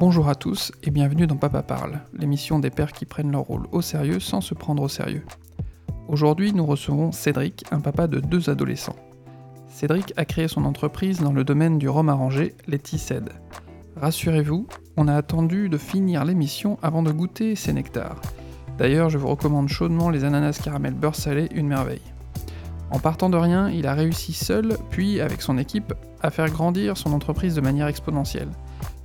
[0.00, 3.66] Bonjour à tous et bienvenue dans Papa Parle, l'émission des pères qui prennent leur rôle
[3.72, 5.24] au sérieux sans se prendre au sérieux.
[6.06, 8.94] Aujourd'hui, nous recevons Cédric, un papa de deux adolescents.
[9.66, 13.28] Cédric a créé son entreprise dans le domaine du rhum arrangé, les Tissed.
[13.96, 18.20] Rassurez-vous, on a attendu de finir l'émission avant de goûter ces nectars.
[18.78, 22.02] D'ailleurs, je vous recommande chaudement les ananas caramel beurre salé, une merveille.
[22.92, 25.92] En partant de rien, il a réussi seul, puis avec son équipe,
[26.22, 28.50] à faire grandir son entreprise de manière exponentielle.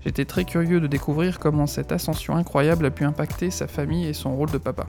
[0.05, 4.13] J'étais très curieux de découvrir comment cette ascension incroyable a pu impacter sa famille et
[4.13, 4.88] son rôle de papa.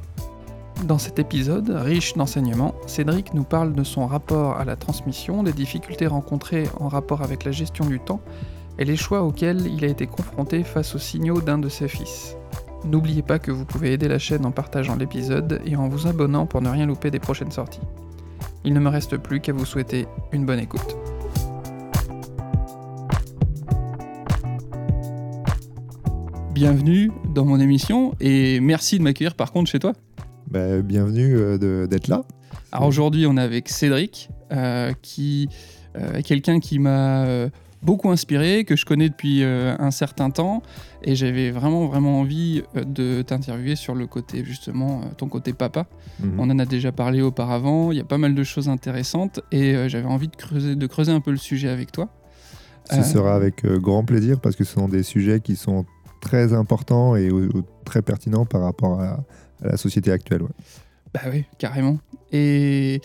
[0.85, 5.53] Dans cet épisode, riche d'enseignements, Cédric nous parle de son rapport à la transmission, des
[5.53, 8.21] difficultés rencontrées en rapport avec la gestion du temps
[8.79, 12.37] et les choix auxquels il a été confronté face aux signaux d'un de ses fils.
[12.85, 16.45] N'oubliez pas que vous pouvez aider la chaîne en partageant l'épisode et en vous abonnant
[16.45, 17.81] pour ne rien louper des prochaines sorties.
[18.65, 20.97] Il ne me reste plus qu'à vous souhaiter une bonne écoute.
[26.55, 29.93] Bienvenue dans mon émission et merci de m'accueillir par contre chez toi.
[30.49, 32.23] Bah, bienvenue euh, d'être là.
[32.71, 35.49] Alors aujourd'hui on est avec Cédric euh, qui
[35.97, 37.27] euh, est quelqu'un qui m'a
[37.83, 40.63] beaucoup inspiré, que je connais depuis un certain temps
[41.03, 45.89] et j'avais vraiment vraiment envie de t'interviewer sur le côté justement ton côté papa.
[46.21, 46.39] Mhm.
[46.39, 49.89] On en a déjà parlé auparavant, il y a pas mal de choses intéressantes et
[49.89, 52.11] j'avais envie de creuser, de creuser un peu le sujet avec toi.
[52.89, 55.85] Ce sera avec grand plaisir parce que ce sont des sujets qui sont
[56.25, 57.29] très importants et
[57.85, 59.25] très pertinents par rapport à,
[59.63, 60.43] à la société actuelle.
[60.43, 60.49] ouais.
[61.15, 61.99] Bah oui, carrément.
[62.33, 63.01] Et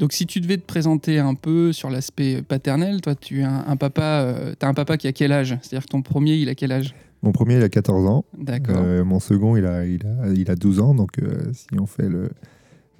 [0.00, 3.64] donc, si tu devais te présenter un peu sur l'aspect paternel, toi, tu es un,
[3.68, 5.56] un papa, euh, un papa qui a quel âge?
[5.62, 6.92] C'est-à-dire que ton premier, il a quel âge?
[7.22, 8.24] Mon premier, il a 14 ans.
[8.36, 8.78] D'accord.
[8.80, 10.94] Euh, mon second, il a, il a, il a 12 ans.
[10.96, 12.30] Donc, euh, si on fait le.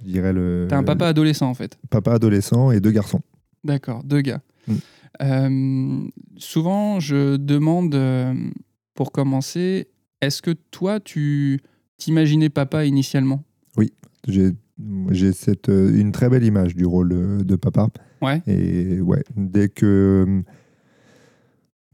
[0.07, 0.67] Je dirais le.
[0.69, 1.77] T'as un papa adolescent, en fait.
[1.91, 3.23] papa adolescent et deux garçons.
[3.64, 4.41] D'accord, deux gars.
[4.69, 4.75] Mm.
[5.23, 7.97] Euh, souvent, je demande,
[8.95, 9.89] pour commencer,
[10.21, 11.61] est-ce que toi, tu
[11.97, 13.45] t'imaginais papa initialement?
[14.29, 14.53] J'ai
[15.11, 17.89] j'ai cette, euh, une très belle image du rôle euh, de papa.
[18.20, 18.41] Ouais.
[18.47, 20.25] Et ouais, dès que.
[20.29, 20.42] euh,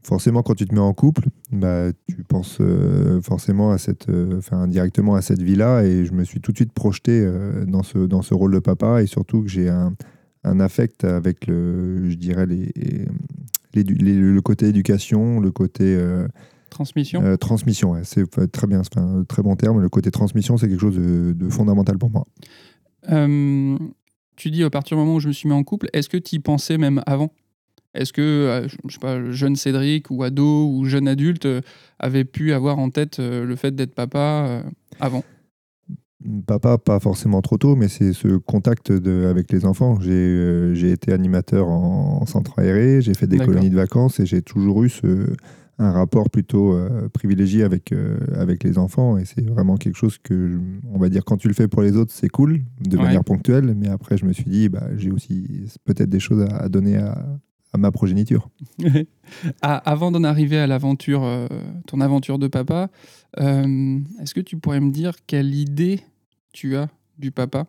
[0.01, 2.59] Forcément, quand tu te mets en couple, bah, tu penses
[3.21, 4.07] forcément à cette,
[4.37, 5.83] enfin, directement à cette vie-là.
[5.83, 7.29] Et je me suis tout de suite projeté
[7.67, 9.03] dans, ce, dans ce rôle de papa.
[9.03, 9.93] Et surtout que j'ai un,
[10.45, 12.71] un affect avec le, je dirais, les,
[13.73, 16.27] les- les- le côté éducation, le côté euh,
[16.69, 17.91] Transmission euh, transmission.
[17.91, 18.01] ouais.
[18.03, 19.81] c'est très bien, c'est un très bon terme.
[19.81, 22.25] Le côté transmission, c'est quelque chose de, de fondamental pour moi.
[23.11, 23.77] Euh,
[24.35, 26.17] tu dis à partir du moment où je me suis mis en couple, est-ce que
[26.17, 27.31] tu y pensais même avant?
[27.93, 31.47] Est-ce que, euh, je sais pas, jeune Cédric ou ado ou jeune adulte
[31.97, 34.63] avait pu avoir en tête le fait d'être papa
[34.99, 35.23] avant?
[36.45, 40.01] Papa, pas forcément trop tôt, mais c'est ce contact de, avec les enfants.
[40.01, 44.25] J'ai euh, été animateur en, en centre aéré, j'ai fait des colonies de vacances et
[44.25, 45.33] j'ai toujours eu ce,
[45.81, 49.17] un rapport plutôt euh, privilégié avec, euh, avec les enfants.
[49.17, 50.57] Et c'est vraiment quelque chose que, je-
[50.93, 53.03] on va dire, quand tu le fais pour les autres, c'est cool, de Ouais.
[53.03, 53.73] manière ponctuelle.
[53.75, 55.47] Mais après, je me suis dit, bah, j'ai aussi
[55.85, 57.25] peut-être des choses à, à donner à,
[57.71, 58.49] à ma progéniture.
[59.61, 61.47] Ah, Avant d'en arriver à l'aventure, euh,
[61.87, 62.89] ton aventure de papa,
[63.37, 66.01] est-ce que tu pourrais me dire quelle idée
[66.51, 67.65] tu as du papa?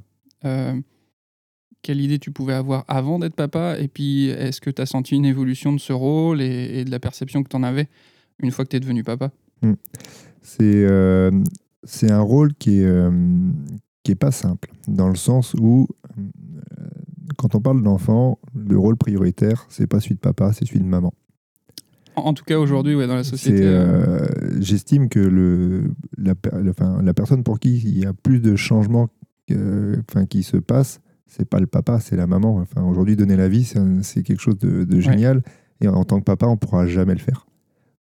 [1.83, 5.15] Quelle idée tu pouvais avoir avant d'être papa Et puis, est-ce que tu as senti
[5.15, 7.89] une évolution de ce rôle et, et de la perception que tu en avais
[8.43, 9.31] une fois que tu es devenu papa?
[10.43, 11.31] C'est euh,
[11.85, 13.11] c'est un rôle qui est, euh,
[14.03, 15.89] qui est pas simple, dans le sens où,
[16.19, 16.23] euh,
[17.37, 20.87] quand on parle d'enfant, le rôle prioritaire, c'est pas celui de papa, c'est celui de
[20.87, 21.13] maman.
[22.17, 23.63] En, en tout cas, aujourd'hui, ouais, dans la société.
[23.63, 24.27] Euh,
[24.61, 26.35] J'estime que le, la,
[26.69, 29.09] enfin, personne pour qui il y a plus de changements
[29.51, 32.57] enfin, qui se passent, c'est pas le papa, c'est la maman.
[32.59, 33.65] Enfin, Aujourd'hui, donner la vie,
[34.03, 35.43] c'est quelque chose de, de génial.
[35.81, 37.47] Et en, en tant que papa, on pourra jamais le faire.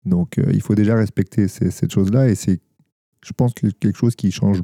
[0.05, 2.29] Donc, euh, il faut déjà respecter ces- cette chose-là.
[2.29, 2.61] Et c'est,
[3.25, 4.63] je pense, que quelque chose qui change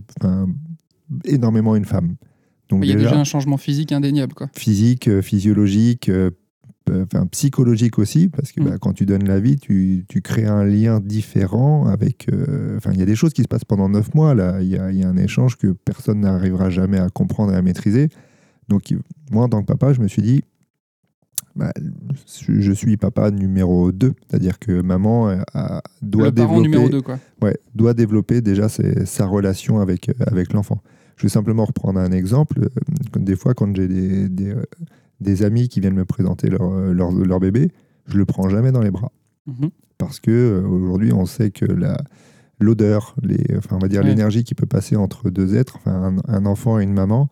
[1.25, 2.17] énormément une femme.
[2.69, 4.35] Donc, il y a déjà, un changement physique indéniable.
[4.35, 4.49] Quoi.
[4.55, 6.31] physique, euh, physiologique, euh,
[6.91, 8.65] enfin, psychologique aussi, parce que Mm.
[8.65, 12.29] bah, quand tu donnes la vie, tu, tu crées un lien différent avec...
[12.33, 14.61] euh, Enfin, il y a des choses qui se passent pendant neuf mois, là.
[14.63, 17.57] Il y a, il y a un échange que personne n'arrivera jamais à comprendre et
[17.57, 18.09] à maîtriser.
[18.69, 18.95] Donc,
[19.31, 20.43] moi, en tant que papa, je me suis dit,
[21.55, 21.73] bah,
[22.49, 26.61] je suis papa numéro 2, c'est-à-dire que maman euh, a- doit le développer...
[26.63, 27.19] numéro 2, quoi.
[27.41, 30.83] Ouais, doit développer déjà ses- sa relation avec, euh, avec l'enfant.
[31.17, 32.61] Je vais simplement reprendre un exemple.
[32.65, 34.55] Euh, Des fois, quand j'ai des, des,
[35.21, 37.71] des amis qui viennent me présenter leur, leur, leur bébé,
[38.07, 39.13] je le prends jamais dans les bras.
[39.47, 39.71] Mhm.
[39.97, 41.97] Parce que aujourd'hui, on sait que la,
[42.61, 44.09] l'odeur, les, enfin, on va dire Ouais.
[44.09, 47.31] l'énergie qui peut passer entre deux êtres, enfin, un, un enfant et une maman,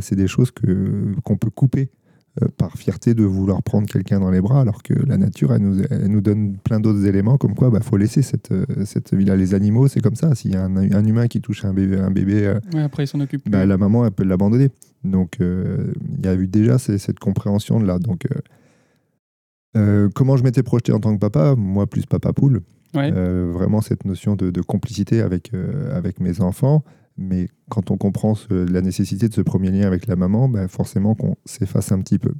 [0.00, 1.90] c'est des choses que, qu'on peut couper
[2.42, 5.62] euh, par fierté de vouloir prendre quelqu'un dans les bras, alors que la nature, elle
[5.62, 8.64] nous, elle nous donne plein d'autres éléments, comme quoi il bah, faut laisser cette, euh,
[8.84, 9.34] cette vie-là.
[9.34, 10.34] Les animaux, c'est comme ça.
[10.36, 13.02] S'il y a un, un humain qui touche un bébé, un bébé euh, Ouais, après,
[13.04, 13.50] il s'en occupe.
[13.50, 14.70] bah, la maman, elle peut l'abandonner.
[15.02, 17.98] Donc, euh, il y a eu déjà cette compréhension-là.
[17.98, 18.38] Donc, euh,
[19.76, 21.56] euh, comment je m'étais projeté en tant que papa?
[21.56, 22.60] Moi, plus papa poule.
[22.94, 23.10] Ouais.
[23.10, 25.52] Vraiment cette notion de, de complicité avec,
[25.92, 26.84] avec mes enfants.
[27.20, 31.14] Mais quand on comprend la nécessité de ce premier lien avec la maman, bah, forcément
[31.14, 32.32] qu'on s'efface un petit peu.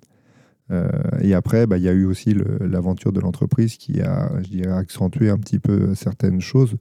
[0.70, 0.88] Euh,
[1.20, 4.72] et après, bah, il y a eu aussi l'aventure de l'entreprise qui a, je dirais,
[4.72, 6.76] accentué un petit peu certaines choses.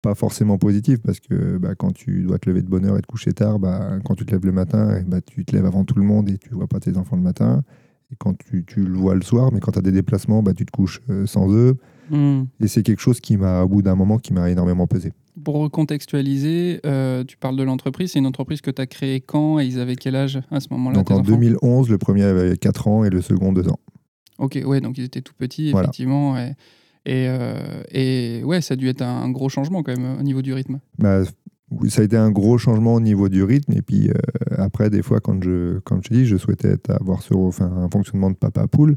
[0.00, 3.02] Pas forcément positives, parce que bah, quand tu dois te lever de bonne heure et
[3.02, 3.58] te coucher tard,
[4.02, 6.38] quand tu te lèves le matin, eh tu te lèves avant tout le monde et
[6.38, 7.62] tu vois pas tes enfants le matin.
[8.10, 10.64] Et quand tu, tu le vois le soir, mais quand tu as des déplacements, tu
[10.64, 11.76] te couches euh, sans eux.
[12.10, 12.44] Hmm.
[12.60, 15.12] Et c'est quelque chose qui m'a, au bout d'un moment, qui m'a énormément pesé.
[15.44, 18.12] Pour recontextualiser, euh, tu parles de l'entreprise.
[18.12, 20.68] C'est une entreprise que tu as créée quand et ils avaient quel âge à ce
[20.72, 23.78] moment-là Donc en enfants 2011, le premier avait 4 ans et le second 2 ans.
[24.38, 25.86] Ok, ouais, donc ils étaient tout petits, Voilà.
[25.86, 26.36] effectivement.
[26.36, 26.54] Et,
[27.06, 30.42] et, euh, et ouais, ça a dû être un gros changement quand même au niveau
[30.42, 30.80] du rythme.
[30.98, 31.22] Bah,
[31.88, 33.72] ça a été un gros changement au niveau du rythme.
[33.72, 34.14] Et puis euh,
[34.56, 37.88] après, des fois, quand je, comme je te dis, je souhaitais avoir ce, enfin, un
[37.88, 38.96] fonctionnement de papa poule.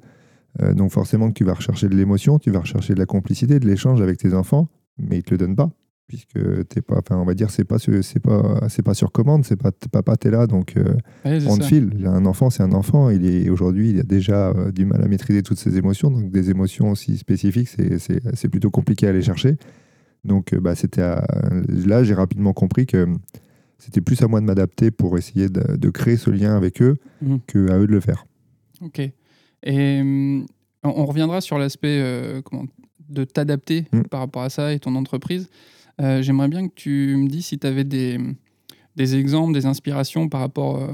[0.62, 3.60] Euh, donc forcément que tu vas rechercher de l'émotion, tu vas rechercher de la complicité,
[3.60, 4.70] de l'échange avec tes enfants,
[5.00, 5.72] mais ils te le donnent pas.
[6.08, 9.46] Puisque t'es pas, enfin, on va dire, c'est pas, c'est pas, c'est pas sur commande,
[9.46, 10.96] c'est pas, papa, t'es là, donc euh,
[11.26, 11.70] Ouais, on te ça.
[11.70, 11.92] file.
[12.06, 13.10] Un enfant, c'est un enfant.
[13.10, 16.12] Il est aujourd'hui, il a déjà euh, du mal à maîtriser toutes ses émotions.
[16.12, 19.56] Donc des émotions aussi spécifiques, c'est- plutôt compliqué à aller chercher.
[20.26, 23.08] Donc euh, bah, c'était là, j'ai rapidement compris que
[23.80, 26.96] c'était plus à moi de m'adapter pour essayer de, de créer ce lien avec eux
[27.22, 27.40] Mhm.
[27.48, 28.26] que à eux de le faire.
[28.82, 29.02] Ok.
[29.63, 30.45] Et hum,
[30.83, 32.65] on, on reviendra sur l'aspect euh, comment
[33.10, 34.04] de t'adapter Mm.
[34.04, 35.50] par rapport à ça et ton entreprise.
[36.01, 38.18] Euh, J'aimerais bien que tu me dises si tu avais des,
[38.95, 40.88] des exemples, des inspirations par rapport euh,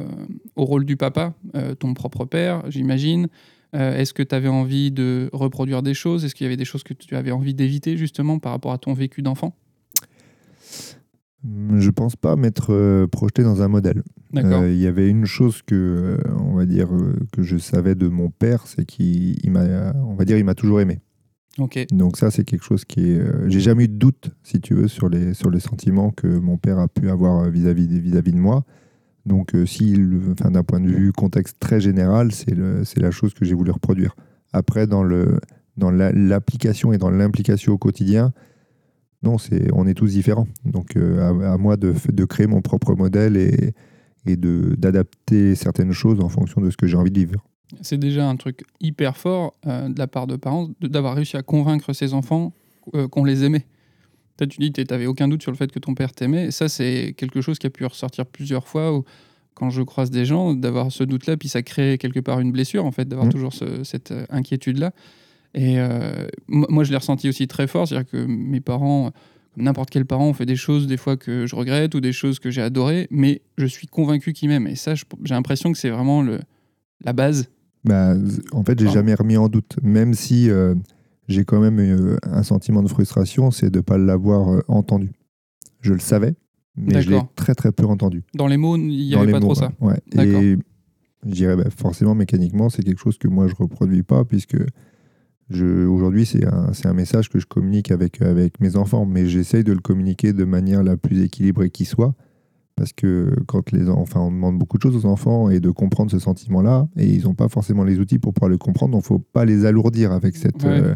[0.55, 3.27] au rôle du papa, euh, ton propre père, j'imagine.
[3.75, 6.25] Euh, Est-ce que tu avais envie de reproduire des choses?
[6.25, 8.77] Est-ce qu'il y avait des choses que tu avais envie d'éviter justement par rapport à
[8.79, 9.55] ton vécu d'enfant?
[11.43, 14.03] Je pense pas m'être euh, projeté dans un modèle.
[14.63, 16.89] Euh, Il y avait une chose que, euh, on va dire,
[17.31, 20.53] que je savais de mon père, c'est qu'il il m'a, on va dire, il m'a
[20.55, 20.99] toujours aimé.
[21.91, 23.21] Donc ça, c'est quelque chose qui est...
[23.47, 26.57] J'ai jamais eu de doute, si tu veux, sur les, sur les sentiments que mon
[26.57, 28.65] père a pu avoir vis-à-vis de, vis-à-vis de moi.
[29.25, 29.95] Donc si,
[30.31, 33.53] enfin, d'un point de vue contexte très général, c'est le- c'est la chose que j'ai
[33.55, 34.15] voulu reproduire.
[34.53, 35.39] Après, dans le
[35.77, 38.33] dans la- l'application et dans l'implication au quotidien,
[39.23, 40.47] non, c'est on est tous différents.
[40.65, 41.93] Donc euh, à, à moi de,
[42.25, 43.73] créer mon propre modèle et,
[44.25, 47.43] et de- d'adapter certaines choses en fonction de ce que j'ai envie de vivre.
[47.81, 51.43] C'est déjà un truc hyper fort euh, de la part de parents d'avoir réussi à
[51.43, 52.51] convaincre ses enfants
[52.95, 53.65] euh, qu'on les aimait.
[54.37, 56.45] Toi, tu dis que tu n'avais aucun doute sur le fait que ton père t'aimait.
[56.45, 59.03] Et ça, c'est quelque chose qui a pu ressortir plusieurs fois où,
[59.53, 62.85] quand je croise des gens, d'avoir ce doute-là, puis ça crée quelque part une blessure,
[62.85, 63.31] en fait, d'avoir Mm.
[63.31, 64.93] toujours ce- cette inquiétude-là.
[65.53, 67.87] Et euh, moi, je l'ai ressenti aussi très fort.
[67.87, 69.11] C'est-à-dire que mes parents,
[69.55, 72.11] comme n'importe quel parent, ont fait des choses des fois que je regrette ou des
[72.13, 74.67] choses que j'ai adorées, mais je suis convaincu qu'ils m'aiment.
[74.67, 76.39] Et ça, j'ai l'impression que c'est vraiment le,
[77.03, 77.49] la base
[77.83, 78.13] Bah,
[78.51, 78.91] en fait, j'ai Ah.
[78.91, 80.75] jamais remis en doute, même si euh,
[81.27, 85.11] j'ai quand même eu un sentiment de frustration, c'est de ne pas l'avoir euh, entendu.
[85.81, 86.35] Je le savais,
[86.75, 88.23] mais je l'ai très très peu entendu.
[88.35, 89.71] Dans les mots, il n'y avait pas mots, trop ça.
[89.79, 89.97] ouais.
[90.17, 90.57] Et
[91.25, 94.57] je dirais bah, forcément mécaniquement, c'est quelque chose que moi je reproduis pas, puisque
[95.51, 99.79] aujourd'hui c'est un, message que je communique avec, avec mes enfants, mais j'essaye de le
[99.79, 102.13] communiquer de manière la plus équilibrée qui soit.
[102.75, 106.17] Parce que quand les on demande beaucoup de choses aux enfants et de comprendre ce
[106.19, 109.17] sentiment-là, et ils n'ont pas forcément les outils pour pouvoir le comprendre, donc il ne
[109.17, 110.81] faut pas les alourdir avec, cette, Ouais.
[110.81, 110.95] euh,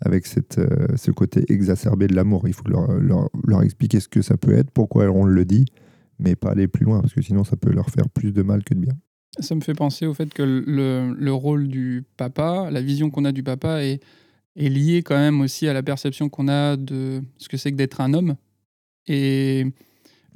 [0.00, 2.48] avec cette, euh, ce côté exacerbé de l'amour.
[2.48, 5.66] Il faut leur, leur, leur expliquer ce que ça peut être, pourquoi on le dit,
[6.18, 8.64] mais pas aller plus loin, parce que sinon ça peut leur faire plus de mal
[8.64, 8.94] que de bien.
[9.38, 13.24] Ça me fait penser au fait que le, le rôle du papa, la vision qu'on
[13.24, 14.02] a du papa est,
[14.56, 17.76] est liée quand même aussi à la perception qu'on a de ce que c'est que
[17.76, 18.34] d'être un homme.
[19.06, 19.66] Et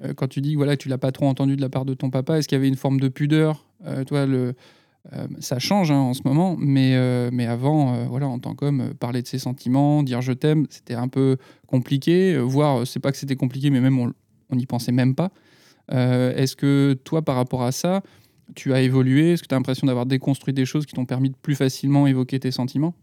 [0.02, 2.10] euh, quand tu dis voilà, tu l'as pas trop entendu de la part de ton
[2.10, 3.66] papa, est-ce qu'il y avait une forme de pudeur?
[3.86, 4.54] Euh, Toi, le,
[5.12, 6.96] euh, ça change hein, en ce moment, mais,
[7.30, 11.08] mais avant, voilà, en tant qu'homme, parler de ses sentiments, dire je t'aime, c'était un
[11.08, 11.36] peu
[11.66, 12.38] compliqué.
[12.38, 15.30] voire, c'est pas que c'était compliqué, mais même on n'y pensait même pas.
[15.90, 18.02] Est-ce que toi, par rapport à ça,
[18.54, 21.30] tu as évolué Est-ce que tu as l'impression d'avoir déconstruit des choses qui t'ont permis
[21.30, 22.94] de plus facilement évoquer tes sentiments?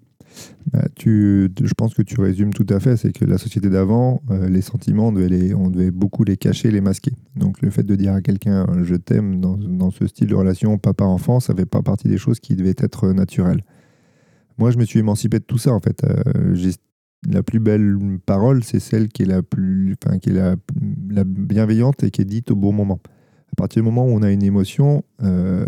[0.71, 4.21] Bah, tu, je pense que tu résumes tout à fait, c'est que la société d'avant,
[4.29, 7.11] euh, les sentiments, on devait, on devait beaucoup les cacher, les masquer.
[7.35, 10.35] Donc le fait de dire à quelqu'un euh, je t'aime dans, dans ce style de
[10.35, 13.63] relation papa-enfant, ça fait pas partie des choses qui devaient être euh, naturelles.
[14.57, 16.05] Moi, je me suis émancipé de tout ça en fait.
[17.27, 20.55] La plus belle parole, c'est celle qui est la plus, enfin, qui est la,
[21.09, 22.99] la bienveillante et qui est dite au bon moment.
[23.51, 25.65] À partir du moment où on a une émotion, euh,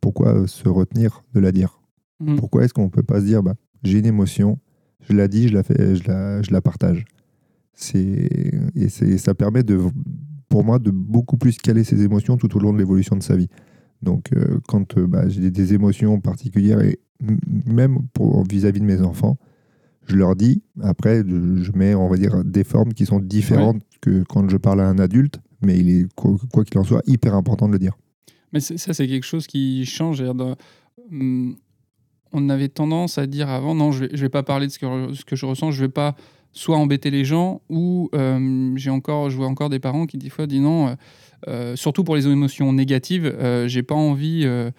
[0.00, 1.80] pourquoi se retenir de la dire?
[2.20, 2.36] Mm.
[2.36, 4.58] Pourquoi est-ce qu'on ne peut pas se dire, bah, j'ai une émotion,
[5.00, 7.04] je la dis, je la, fais, je la, je la partage?
[7.94, 9.78] Et ça permet, de,
[10.48, 13.36] pour moi, de beaucoup plus caler ses émotions tout au long de l'évolution de sa
[13.36, 13.48] vie.
[14.02, 16.98] Donc, euh, quand euh, bah, j'ai des émotions particulières, et
[17.66, 17.98] même
[18.50, 19.38] vis-à-vis de mes enfants,
[20.06, 23.82] je leur dis, après, je, je mets, on va dire, des formes qui sont différentes
[24.00, 27.34] que quand je parle à un adulte, mais il est, quoi qu'il en soit, hyper
[27.34, 27.96] important de le dire.
[28.52, 30.22] Mais ça, c'est quelque chose qui change.
[31.10, 31.56] hum,
[32.32, 35.36] on avait tendance à dire avant, non, je je vais pas parler de ce que,
[35.36, 36.14] je ressens, je vais pas
[36.52, 40.46] soit embêter les gens, ou euh, encore, je vois encore des parents qui des fois
[40.46, 40.94] disent non, euh,
[41.46, 44.72] euh, surtout pour les émotions négatives, euh, j'ai pas envie de,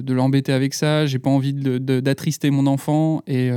[0.00, 3.50] de l'embêter avec ça, j'ai pas envie d'attrister mon enfant, et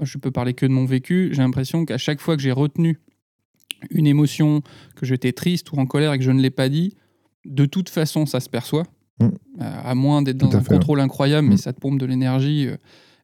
[0.00, 2.98] je peux parler que de mon vécu, j'ai l'impression qu'à chaque fois que j'ai retenu
[3.90, 4.62] une émotion,
[4.94, 6.94] que j'étais triste ou en colère et que je ne l'ai pas dit,
[7.44, 8.84] de toute façon, ça se perçoit.
[9.20, 9.24] Mm.
[9.24, 9.30] Euh,
[9.60, 11.58] à moins d'être dans un fait, contrôle incroyable, mais Mm.
[11.58, 12.66] ça te pompe de l'énergie.
[12.68, 12.76] euh,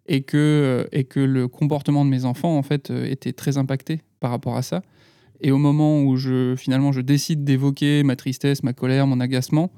[0.07, 4.01] et, que, euh, et que le comportement de mes enfants, en fait, était très impacté
[4.19, 4.83] par rapport à ça.
[5.41, 9.71] Et au moment où je, finalement, je décide d'évoquer ma tristesse, ma colère, mon agacement,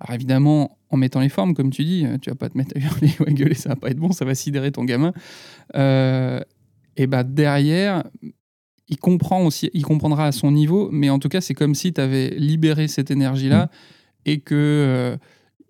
[0.00, 2.74] alors évidemment, en mettant les formes, comme tu dis, euh, tu vas pas te mettre
[2.76, 5.12] à hurler ou à gueuler, ça va pas être bon, ça va sidérer ton gamin.
[5.74, 6.40] Euh,
[6.96, 8.04] et bah derrière,
[8.88, 11.92] il comprend aussi, il comprendra à son niveau, mais en tout cas, c'est comme si
[11.92, 13.70] tu avais libéré cette énergie-là
[14.24, 15.16] et que euh,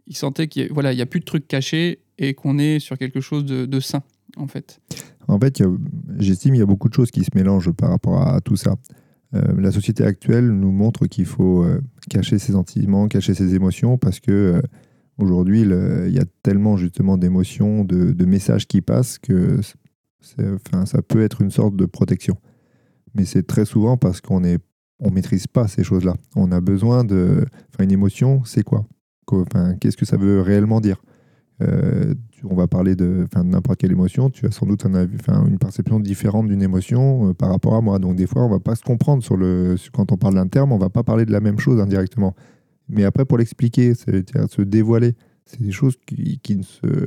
[0.06, 2.99] il sentait qu'il voilà, il y a plus de trucs cachés et qu'on est sur
[2.99, 4.02] quelque chose de, de sain,
[4.37, 4.80] en fait.
[5.28, 5.62] En fait,
[6.18, 8.76] j'estime qu'il y a beaucoup de choses qui se mélangent par rapport à, tout ça.
[9.35, 11.80] Euh, la société actuelle nous montre qu'il faut euh,
[12.11, 14.62] cacher ses sentiments, cacher ses émotions, parce que
[15.18, 19.61] aujourd'hui, il y a tellement justement d'émotions, de, de messages qui passent que
[20.38, 22.37] enfin, ça peut être une sorte de protection.
[23.16, 24.58] Mais c'est très souvent parce qu'on est,
[25.00, 26.14] on maîtrise pas ces choses-là.
[26.35, 28.87] On a besoin de, enfin, une émotion, c'est quoi?
[29.80, 31.02] Qu'est-ce que ça veut réellement dire?
[31.62, 35.46] Euh, on va parler de enfin, n'importe quelle émotion, tu as sans doute un enfin,
[35.46, 37.99] une perception différente d'une émotion euh, par rapport à moi.
[37.99, 40.73] Donc des fois, on va pas se comprendre sur le, quand on parle d'un terme,
[40.73, 42.35] on va pas parler de la même chose indirectement.
[42.88, 45.14] Mais après, pour l'expliquer, c'est-à-dire se dévoiler,
[45.46, 47.06] c'est des choses qui ne se,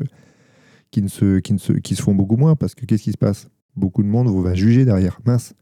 [0.91, 3.11] qui, ne se, qui, ne se, qui se font beaucoup moins parce que qu'est-ce qui
[3.11, 3.49] se passe?
[3.75, 5.19] Beaucoup de monde va juger derrière.
[5.25, 5.53] Mince,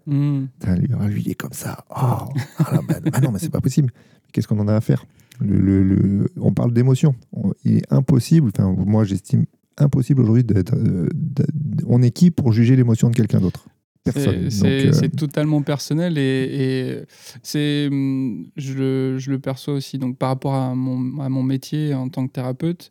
[0.60, 1.86] Putain, lui, ah, lui, il est comme ça.
[1.90, 3.92] Oh, ah, bah, bah non, mais c'est pas possible.
[4.32, 5.06] Qu'est-ce qu'on en a à faire?
[5.40, 7.16] Le- le- le- On parle d'émotion.
[7.34, 9.46] On- Il est impossible, enfin, moi j'estime
[9.78, 10.74] impossible aujourd'hui d'être.
[10.76, 13.68] euh, d'- d- on est qui pour juger l'émotion de quelqu'un d'autre?
[14.08, 14.28] C'est-
[14.90, 17.04] euh, c'est totalement personnel et, et
[17.44, 19.98] c'est, hum, je, le, je le perçois aussi.
[20.00, 22.90] Donc, par rapport à mon, à mon métier en tant que thérapeute,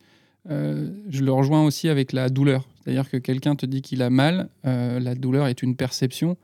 [0.51, 2.69] euh, je le rejoins aussi avec la douleur.
[2.87, 6.37] C'est-à-dire que quelqu'un te dit qu'il a mal, euh, la douleur est une perception.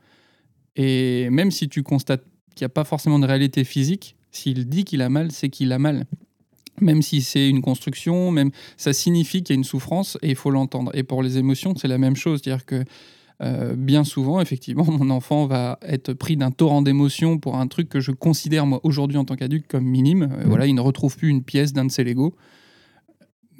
[0.75, 4.83] Et même si tu constates qu'il n'y a pas forcément de réalité physique, s'il dit
[4.83, 6.05] qu'il a mal, c'est qu'il a mal.
[6.81, 10.35] Même si c'est une construction, même ça signifie qu'il y a une souffrance et il
[10.35, 10.91] faut l'entendre.
[10.93, 12.41] Et pour les émotions, c'est la même chose.
[12.43, 12.83] C'est-à-dire que
[13.41, 17.87] euh, bien souvent, effectivement, mon enfant va être pris d'un torrent d'émotions pour un truc
[17.87, 20.23] que je considère, moi, aujourd'hui, en tant qu'adulte, comme minime.
[20.23, 20.49] Euh, Mhm.
[20.49, 22.35] Voilà, il ne retrouve plus une pièce d'un de ses Lego.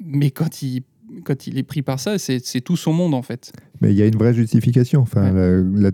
[0.00, 0.82] Mais quand il,
[1.24, 3.52] quand il est pris par ça, c'est tout son monde, en fait.
[3.80, 5.00] Mais il y a une vraie justification.
[5.00, 5.90] Enfin, la- la-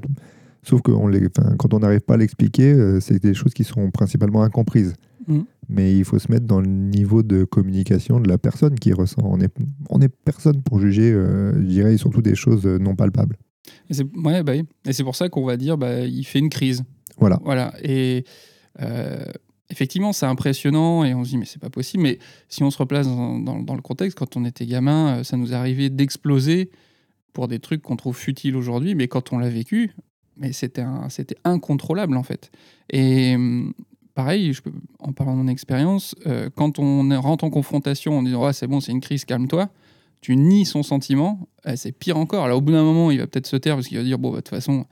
[0.62, 3.54] sauf que on les, enfin, quand on n'arrive pas à l'expliquer, euh, c'est des choses
[3.54, 4.94] qui sont principalement incomprises.
[5.26, 5.44] Mhm.
[5.68, 9.22] Mais il faut se mettre dans le niveau de communication de la personne qui ressent.
[9.22, 9.52] On est,
[9.88, 13.36] on est personne pour juger, euh, je dirais, surtout des choses euh, non palpables.
[13.88, 14.64] Et c'est ouais, bah oui.
[14.86, 16.82] Et c'est pour ça qu'on va dire, bah, il fait une crise.
[17.18, 17.38] Voilà.
[17.44, 17.72] Voilà.
[17.84, 18.24] Et
[18.80, 19.24] euh,
[19.70, 22.02] effectivement, c'est impressionnant et on se dit, mais c'est pas possible.
[22.02, 25.54] Mais si on se replace dans, le contexte, quand on était gamin, euh, ça nous
[25.54, 26.70] arrivait d'exploser
[27.32, 28.94] pour des trucs qu'on trouve futiles aujourd'hui.
[28.94, 29.94] Mais quand on l'a vécu,
[30.36, 30.84] mais c'était
[31.44, 32.50] incontrôlable en fait.
[32.90, 33.72] Et hum,
[34.14, 38.22] pareil, je peux, en parlant de mon expérience, euh, quand on rentre en confrontation en
[38.22, 39.70] disant, ah, c'est bon, c'est une crise, calme-toi.
[40.20, 42.44] Tu nies son sentiment, euh, c'est pire encore.
[42.44, 44.30] Alors, au bout d'un moment, il va peut-être se taire parce qu'il va dire Bon,
[44.30, 44.84] bah, de toute façon,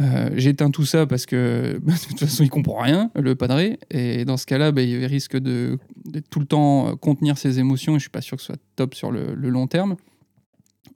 [0.00, 3.78] euh, j'éteins tout ça parce que bah, de toute façon, il comprend rien, le padré.
[3.90, 7.94] Et dans ce cas-là, bah, il risque de, de tout le temps contenir ses émotions.
[7.96, 9.96] Et je suis pas sûr que ce soit top sur le, le long terme.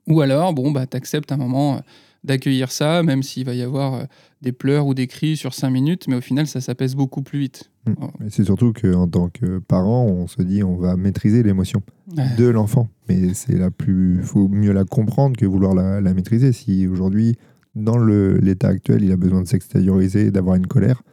[0.07, 1.79] Ou alors, bon, bah, tu acceptes un moment euh,
[2.23, 4.03] d'accueillir ça, même s'il va y avoir euh,
[4.41, 7.39] des pleurs ou des cris sur cinq minutes, mais au final, ça s'apaise beaucoup plus
[7.39, 7.71] vite.
[8.19, 11.81] Mais c'est surtout qu'en tant que parent, on se dit on va maîtriser l'émotion
[12.15, 12.23] Ouais.
[12.37, 12.87] de l'enfant.
[13.09, 16.51] Mais c'est la plus, faut mieux la comprendre que vouloir la, la maîtriser.
[16.51, 17.35] Si aujourd'hui,
[17.75, 21.03] dans l'état actuel, il a besoin de s'extérioriser, d'avoir une colère,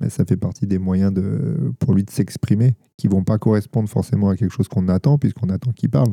[0.00, 3.88] mais ça fait partie des moyens de, pour lui de s'exprimer, qui vont pas correspondre
[3.88, 6.12] forcément à quelque chose qu'on attend, puisqu'on attend qu'il parle.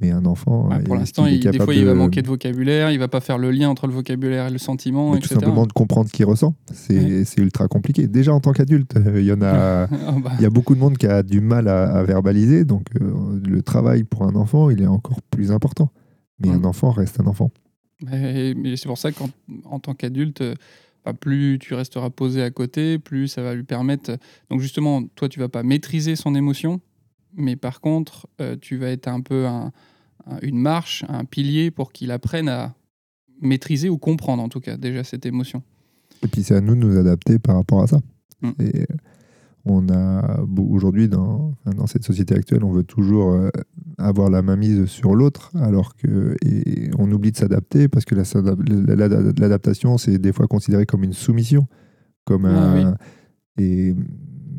[0.00, 0.68] Mais un enfant.
[0.70, 3.52] Ouais, pour l'instant, des fois, il va manquer de vocabulaire, il va pas faire le
[3.52, 6.56] lien entre le vocabulaire et le sentiment, mais tout simplement de comprendre ce qu'il ressent.
[6.72, 8.08] C'est ultra compliqué.
[8.08, 9.86] Déjà en tant qu'adulte, euh, il y en a.
[10.06, 12.64] Ah bah, Il y a beaucoup de monde qui a du mal à, à verbaliser,
[12.64, 15.90] donc euh, le travail pour un enfant, il est encore plus important.
[16.40, 16.64] Mais Mm.
[16.64, 17.52] un enfant reste un enfant.
[18.10, 19.28] Mais, mais c'est pour ça qu'en
[19.64, 20.54] en tant qu'adulte, euh,
[21.04, 24.16] bah, plus tu resteras posé à côté, plus ça va lui permettre.
[24.50, 26.80] Donc justement, toi, tu vas pas maîtriser son émotion,
[27.34, 29.72] mais par contre, euh, tu vas être un peu un-
[30.26, 32.74] un- une marche, un pilier pour qu'il apprenne à
[33.40, 35.62] maîtriser ou comprendre en tout cas déjà cette émotion.
[36.22, 38.00] Et puis c'est à nous de nous adapter par rapport à ça.
[38.40, 38.50] Mm.
[38.60, 38.86] Et euh,
[39.66, 43.48] on a aujourd'hui dans, dans cette société actuelle, on veut toujours euh,
[43.98, 48.24] avoir la mainmise sur l'autre, alors que et on oublie de s'adapter parce que la-
[48.96, 51.66] la- la- l'adaptation c'est des fois considéré comme une soumission,
[52.24, 52.96] comme Ah, un.
[53.58, 53.94] Et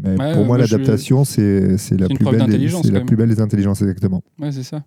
[0.03, 3.15] mais Ouais, pour moi, moi, je- l'adaptation c'est c'est la plus belle, des- la plus
[3.15, 4.24] belle des intelligences exactement.
[4.39, 4.83] Ouais, c'est ça.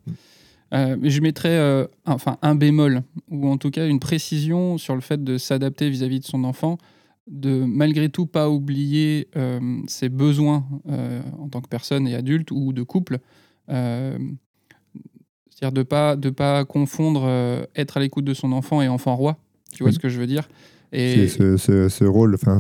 [0.74, 4.76] Euh, mais je mettrais euh, un- enfin, un bémol, ou en tout cas une précision
[4.78, 6.76] sur le fait de s'adapter vis-à-vis de son enfant,
[7.30, 12.50] de malgré tout pas oublier euh, ses besoins euh, en tant que personne et adulte
[12.50, 13.18] ou de couple.
[13.68, 14.18] Euh,
[15.50, 17.28] C'est-à-dire de pas de pas confondre
[17.74, 19.36] être à l'écoute de son enfant et enfant roi.
[19.72, 19.94] Tu vois Oui.
[19.94, 20.48] ce que je veux dire?
[20.92, 22.58] Et ce, ce- ce rôle, enfin,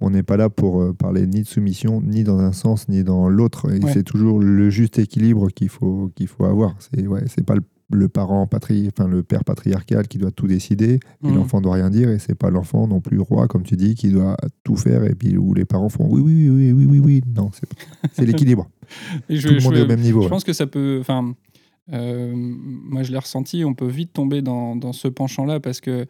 [0.00, 3.28] on n'est pas là pour parler ni de soumission, ni dans un sens, ni dans
[3.28, 3.70] l'autre.
[3.70, 3.92] Ouais.
[3.92, 6.76] c'est toujours le juste équilibre qu'il faut, qu'il faut avoir.
[6.80, 10.46] C'est ouais, c'est pas le, le parent patri, enfin le père patriarcal qui doit tout
[10.46, 11.36] décider et Mhm.
[11.36, 12.08] l'enfant doit rien dire.
[12.10, 15.04] Et c'est pas l'enfant non plus roi, comme tu dis, qui doit tout faire.
[15.04, 17.22] Et puis où les parents font oui, oui, oui, oui, oui, oui.
[17.36, 17.68] Non, c'est,
[18.14, 18.68] c'est l'équilibre.
[19.28, 20.20] Et je- tout le je- monde est au même niveau.
[20.20, 20.30] Je ouais.
[20.30, 20.98] pense que ça peut.
[21.00, 21.34] Enfin,
[21.92, 23.64] euh, moi, je l'ai ressenti.
[23.64, 26.06] On peut vite tomber dans, dans ce penchant-là parce que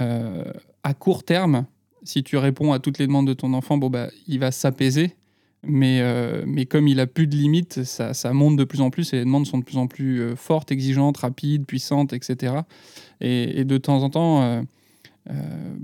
[0.00, 0.44] euh,
[0.84, 1.66] à court terme,
[2.04, 5.16] si tu réponds à toutes les demandes de ton enfant, bon bah, il va s'apaiser.
[5.64, 8.90] Mais, euh, mais comme il a plus de limites, ça, ça monte de plus en
[8.90, 12.54] plus et les demandes sont de plus en plus euh, fortes, exigeantes, rapides, puissantes, etc.
[13.20, 14.62] Et, et de temps en temps,
[15.30, 15.76] euh,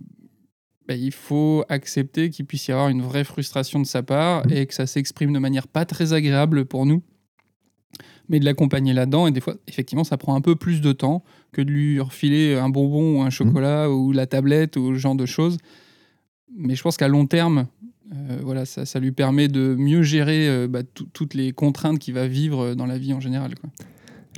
[0.86, 4.66] bah, il faut accepter qu'il puisse y avoir une vraie frustration de sa part et
[4.66, 7.02] que ça s'exprime de manière pas très agréable pour nous,
[8.28, 9.26] mais de l'accompagner là-dedans.
[9.26, 12.54] Et des fois, effectivement, ça prend un peu plus de temps que de lui refiler
[12.54, 15.58] un bonbon ou un chocolat ou la tablette ou ce genre de choses.
[16.56, 17.66] Mais je pense qu'à long terme,
[18.12, 21.98] euh, voilà, ça, ça lui permet de mieux gérer euh, bah, tout- toutes les contraintes
[21.98, 23.54] qu'il va vivre dans la vie en général.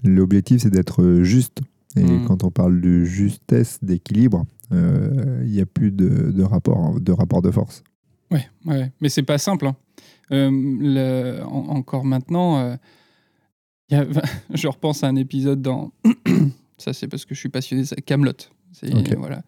[0.05, 1.61] L'objectif, c'est d'être juste.
[1.97, 2.27] Et Mhm.
[2.27, 7.13] quand on parle de justesse, d'équilibre, euh, il n'y a plus de, de rapport, de
[7.13, 7.83] rapport de force.
[8.31, 9.67] Ouais, ouais, mais c'est pas simple.
[9.67, 9.77] hein.
[10.33, 12.77] Euh, le- en- encore maintenant, euh,
[13.89, 14.07] il y a-
[14.55, 15.93] je repense à un épisode dans.
[16.79, 18.33] ça, c'est parce que je suis passionné de Camelot.
[19.19, 19.43] Voilà.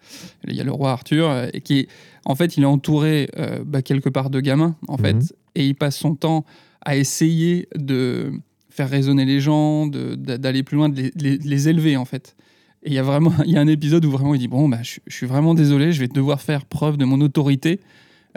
[0.47, 1.88] Il y a le roi Arthur, euh, et qui, est-
[2.25, 5.29] en fait, il est entouré euh, bah, quelque part de gamins, en fait, Mhm.
[5.55, 6.45] et il passe son temps
[6.83, 8.33] à essayer de
[8.71, 12.37] faire raisonner les gens, d'aller plus loin, de les, de élever, en fait.
[12.85, 14.69] Et il y a vraiment, il y a un épisode où vraiment il dit bon
[14.69, 17.81] bah je, je suis vraiment désolé, je vais devoir faire preuve de mon autorité.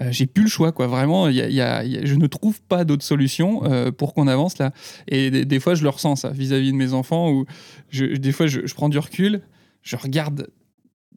[0.01, 0.88] Euh, j'ai plus le choix quoi.
[0.88, 3.91] Vraiment, y a- y a- il y a- je ne trouve pas d'autre solution euh,
[3.91, 4.71] pour qu'on avance là.
[5.08, 7.45] Et des, des fois je le ressens ça vis-à-vis de mes enfants où
[7.91, 9.41] je, des fois je, je prends du recul,
[9.84, 10.47] je regarde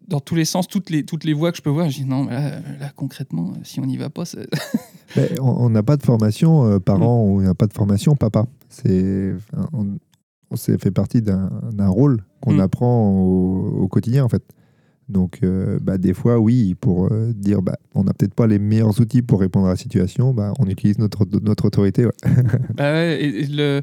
[0.09, 1.89] dans tous les sens toutes les toutes les voies que je peux voir.
[1.91, 4.25] Je dis non mais là, là, concrètement si on n'y va pas,
[5.17, 8.47] Mais on n'a pas de formation euh, parent ou on n'a pas de formation papa.
[8.69, 9.35] C'est,
[9.73, 9.99] on,
[10.51, 11.49] on s'est fait partie d'un
[11.89, 12.61] rôle qu'on Mm.
[12.61, 14.43] apprend au, au quotidien en fait.
[15.09, 18.59] Donc euh, bah, des fois oui pour euh, dire bah, on n'a peut-être pas les
[18.59, 22.07] meilleurs outils pour répondre à la situation, bah, on utilise notre, notre autorité.
[22.07, 22.13] ouais.
[22.75, 23.83] Bah ouais, et, et le,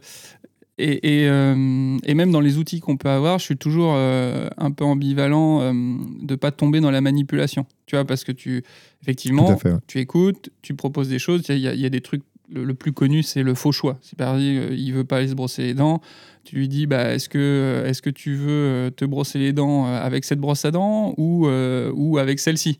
[0.84, 4.48] et, et, euh, et même dans les outils qu'on peut avoir, je suis toujours euh,
[4.58, 5.74] un peu ambivalent euh,
[6.22, 7.65] de pas tomber dans la manipulation.
[7.86, 8.63] Tu vois, parce que tu,
[9.02, 9.72] effectivement, à fait.
[9.72, 9.80] ouais.
[9.88, 11.44] tu écoutes, tu proposes des choses.
[11.50, 12.24] Il y, a- il y a des trucs.
[12.54, 13.98] Le, le plus connu, c'est le faux choix.
[14.02, 16.02] C'est par exemple, il veut pas aller se brosser les dents.
[16.44, 19.88] Tu lui dis, bah, est-ce que, est-ce que tu veux euh, te brosser les dents
[19.88, 22.80] euh, avec cette brosse à dents ou, euh, ou avec celle-ci?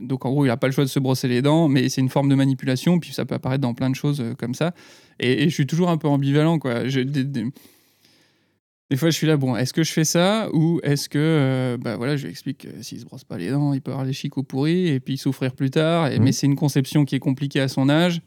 [0.00, 2.00] Donc en gros, il n'a pas le choix de se brosser les dents, mais c'est
[2.00, 2.98] une forme de manipulation.
[3.00, 4.72] Puis ça peut apparaître dans plein de choses euh, comme ça.
[5.20, 6.88] Et, et je suis toujours un peu ambivalent, quoi.
[6.88, 7.46] Je- des, des-
[8.90, 11.76] des fois, je suis là, bon, est-ce que je fais ça ou est-ce que, euh,
[11.76, 14.06] bah voilà, je lui explique que s'il se brosse pas les dents, il peut avoir
[14.06, 16.10] les chicots pourris et puis souffrir plus tard.
[16.10, 16.24] Et, Mhm.
[16.24, 18.22] Mais c'est une conception qui est compliquée à son âge.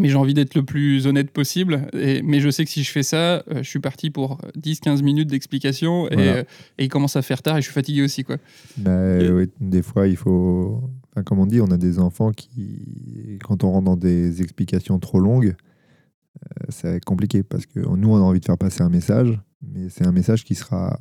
[0.00, 1.88] Mais j'ai envie d'être le plus honnête possible.
[1.92, 5.02] Et, mais je sais que si je fais ça, euh, je suis parti pour 10-15
[5.02, 6.32] minutes d'explication et, Voilà.
[6.32, 6.44] euh,
[6.78, 8.36] et il commence à faire tard et je suis fatigué aussi, quoi.
[8.76, 10.82] Bah, Et- oui, des fois, il faut.
[11.12, 14.98] Enfin, comme on dit, on a des enfants qui, quand on rentre dans des explications
[14.98, 15.54] trop longues,
[16.68, 20.06] c'est compliqué parce que nous, on a envie de faire passer un message, mais c'est
[20.06, 20.98] un message qui sera,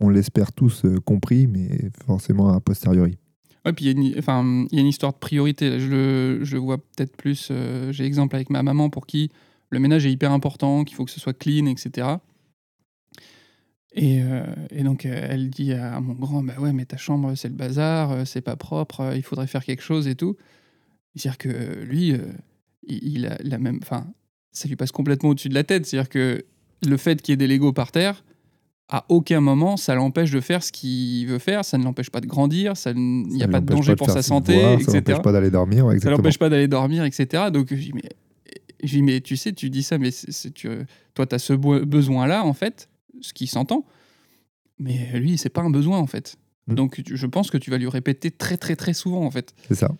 [0.00, 3.18] on l'espère tous, euh, compris, mais forcément a posteriori.
[3.64, 5.80] Ouais, puis il y, a une- enfin, y a une histoire de priorité.
[5.80, 7.48] Je le, je vois peut-être plus.
[7.50, 9.30] euh, J'ai exemple avec ma maman pour qui
[9.70, 12.18] le ménage est hyper important, qu'il faut que ce soit clean, etc.
[13.96, 17.34] Et, euh, et donc, euh, elle dit à mon grand Bah ouais, mais ta chambre,
[17.36, 20.36] c'est le bazar, euh, c'est pas propre, euh, il faudrait faire quelque chose et tout.
[21.14, 22.18] C'est-à-dire que lui, euh,
[22.82, 23.78] il, il a la même.
[23.82, 24.06] Enfin,
[24.54, 25.84] ça lui passe complètement au-dessus de la tête.
[25.84, 26.44] C'est-à-dire que
[26.86, 28.24] le fait qu'il y ait des Legos par terre,
[28.88, 32.20] à aucun moment, ça l'empêche de faire ce qu'il veut faire, ça ne l'empêche pas
[32.20, 34.98] de grandir, ça il n'y a pas de danger de pour sa santé, devoirs, Ça
[34.98, 35.00] etc.
[35.00, 37.44] l'empêche pas d'aller dormir, ouais, Ça l'empêche pas d'aller dormir, etc.
[37.52, 38.02] Donc, je dis, mais,
[38.82, 40.10] dis, mais tu sais, tu dis ça, mais
[40.54, 40.68] tu,
[41.14, 42.88] toi, tu as ce besoin-là, en fait,
[43.20, 43.86] ce qui s'entend.
[44.78, 46.36] Mais lui, c'est pas un besoin, en fait.
[46.66, 46.74] Mm.
[46.74, 49.54] Donc, je pense que tu vas lui répéter très, très, très souvent, en fait.
[49.66, 49.90] C'est ça.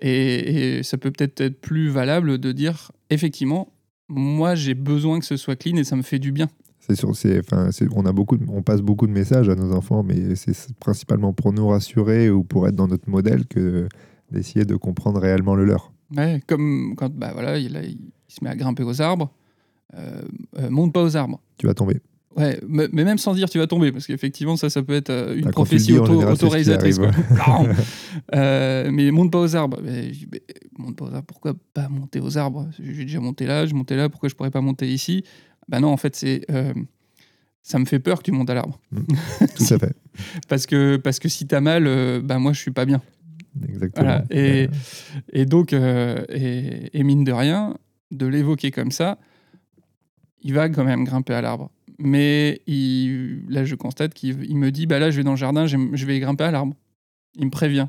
[0.00, 3.72] Et, et ça peut peut-être être plus valable de dire, effectivement,
[4.14, 6.48] moi, j'ai besoin que ce soit clean et ça me fait du bien.
[6.78, 9.54] C'est sûr, c'est, enfin, c'est- on a beaucoup, de- on passe beaucoup de messages à
[9.54, 13.88] nos enfants, mais c'est principalement pour nous rassurer ou pour être dans notre modèle que
[14.30, 15.92] d'essayer de comprendre réellement le leur.
[16.16, 17.70] Ouais, comme quand bah, voilà, il
[18.28, 19.30] se met à grimper aux arbres.
[19.94, 20.22] Euh,
[20.58, 21.40] euh, monte pas aux arbres.
[21.58, 22.00] Tu vas tomber.
[22.36, 25.34] Ouais, mais même sans dire tu vas tomber, parce qu'effectivement, ça, ça peut être euh,
[25.36, 26.98] une Bah, prophétie auto- autoréalisatrice.
[28.34, 29.78] Euh, mais monte pas aux arbres.
[29.82, 30.42] Mais, mais,
[30.78, 31.26] monte pas aux arbres.
[31.26, 32.68] Pourquoi pas monter aux arbres?
[32.78, 35.24] J'ai déjà monté là, je montais là, pourquoi je pourrais pas monter ici?
[35.68, 36.42] Bah non, en fait, c'est.
[36.50, 36.72] euh,
[37.62, 38.80] ça me fait peur que tu montes à l'arbre.
[39.54, 39.92] Tout à fait.
[40.48, 43.00] Parce que, parce que si t'as mal, euh, bah moi, je suis pas bien.
[43.66, 44.04] Exactement.
[44.06, 44.68] Voilà, et-
[45.32, 47.76] Et donc, et, et mine de rien,
[48.10, 49.18] de l'évoquer comme ça,
[50.42, 51.70] il va quand même grimper à l'arbre.
[51.98, 55.36] Mais il, là, je constate qu'il il me dit bah là, je vais dans le
[55.36, 56.74] jardin, je vais grimper à l'arbre.
[57.36, 57.88] Il me prévient.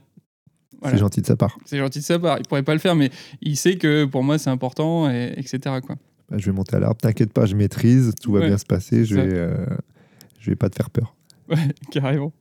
[0.82, 0.98] Voilà.
[0.98, 1.58] C'est gentil de sa part.
[1.66, 2.38] C'est gentil de sa part.
[2.40, 3.10] Il pourrait pas le faire, mais
[3.42, 5.60] il sait que pour moi, c'est important, et, etc.
[5.86, 5.96] Quoi.
[6.30, 7.00] Bah, je vais monter à l'arbre.
[7.00, 8.14] T'inquiète pas, je maîtrise.
[8.22, 9.06] Tout va Ouais, bien se passer.
[9.06, 9.24] Je ça.
[9.24, 9.66] vais, euh,
[10.40, 11.16] je vais pas te faire peur.
[11.50, 11.58] Ouais,
[11.92, 12.34] carrément.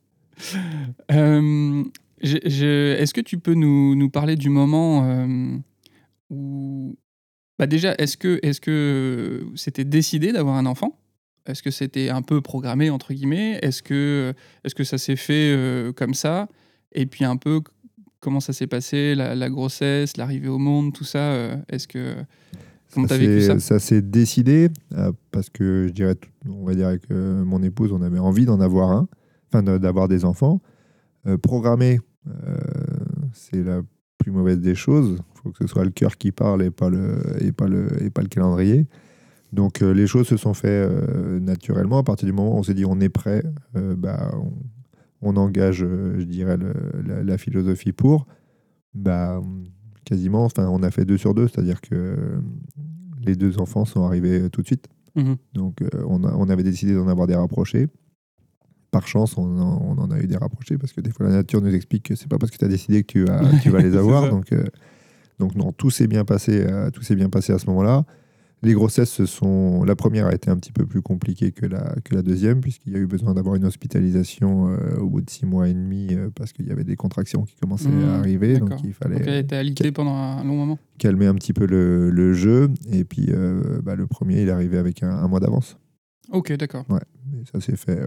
[1.12, 1.84] Euh,
[2.20, 5.56] Est-ce que tu peux nous, nous parler du moment euh,
[6.30, 6.96] où.
[7.58, 10.98] Bah déjà, est-ce que est-ce que c'était décidé d'avoir un enfant?
[11.46, 13.58] Est-ce que c'était un peu programmé, entre guillemets?
[13.62, 14.32] Est-ce que,
[14.64, 16.48] est que ça s'est fait euh, comme ça?
[16.92, 17.60] Et puis un peu,
[18.20, 22.14] comment ça s'est passé, la, la grossesse, l'arrivée au monde, tout ça euh, Est-ce que.
[22.94, 23.58] Comment t'as vécu ça?
[23.58, 26.14] Ça s'est décidé euh, parce que je dirais,
[26.46, 29.08] on va dire avec mon épouse, on avait envie d'en avoir un,
[29.48, 30.60] enfin d'avoir des enfants.
[31.42, 32.00] Programmé,
[33.32, 33.80] c'est la
[34.18, 35.18] plus mauvaise des choses.
[35.18, 38.02] Il faut que ce soit le cœur qui parle et pas le, et pas le,
[38.02, 38.86] et pas le calendrier.
[39.52, 41.98] Donc euh, les choses se sont faites euh, naturellement.
[41.98, 43.42] À partir du moment où on s'est dit on est prêt,
[43.76, 44.52] euh, bah, on,
[45.32, 46.72] on engage, je dirais, le-
[47.06, 48.26] la, la philosophie pour.
[48.94, 49.40] Bah,
[50.04, 52.40] quasiment, enfin, on a fait deux sur deux, c'est-à-dire que
[53.24, 54.86] les deux enfants sont arrivés tout de suite.
[55.14, 55.36] Mhm.
[55.54, 57.88] Donc euh, on, a- on avait décidé d'en avoir des rapprochés.
[58.90, 61.32] Par chance, on en, on en a eu des rapprochés parce que des fois la
[61.32, 63.70] nature nous explique que c'est pas parce que tu as décidé que tu, as, tu
[63.70, 64.22] vas les avoir.
[64.30, 64.64] donc, euh,
[65.38, 66.62] donc non, tout s'est bien passé.
[66.66, 68.04] euh, tout s'est bien passé à ce moment-là.
[68.64, 69.82] Les grossesses se sont.
[69.84, 72.92] La première a été un petit peu plus compliquée que la, que la deuxième puisqu'il
[72.92, 76.08] y a eu besoin d'avoir une hospitalisation euh, au bout de six mois et demi
[76.12, 78.58] euh, parce qu'il y avait des contractions qui commençaient Mmh, à arriver.
[78.58, 80.78] Donc il fallait Donc elle était alitée pendant un long moment.
[80.98, 82.68] calmer un petit peu le, le jeu.
[82.92, 85.76] Et puis euh, bah, le premier, il est arrivé avec un, un mois d'avance.
[86.30, 86.86] Ok, d'accord.
[87.34, 88.00] Et ça s'est fait,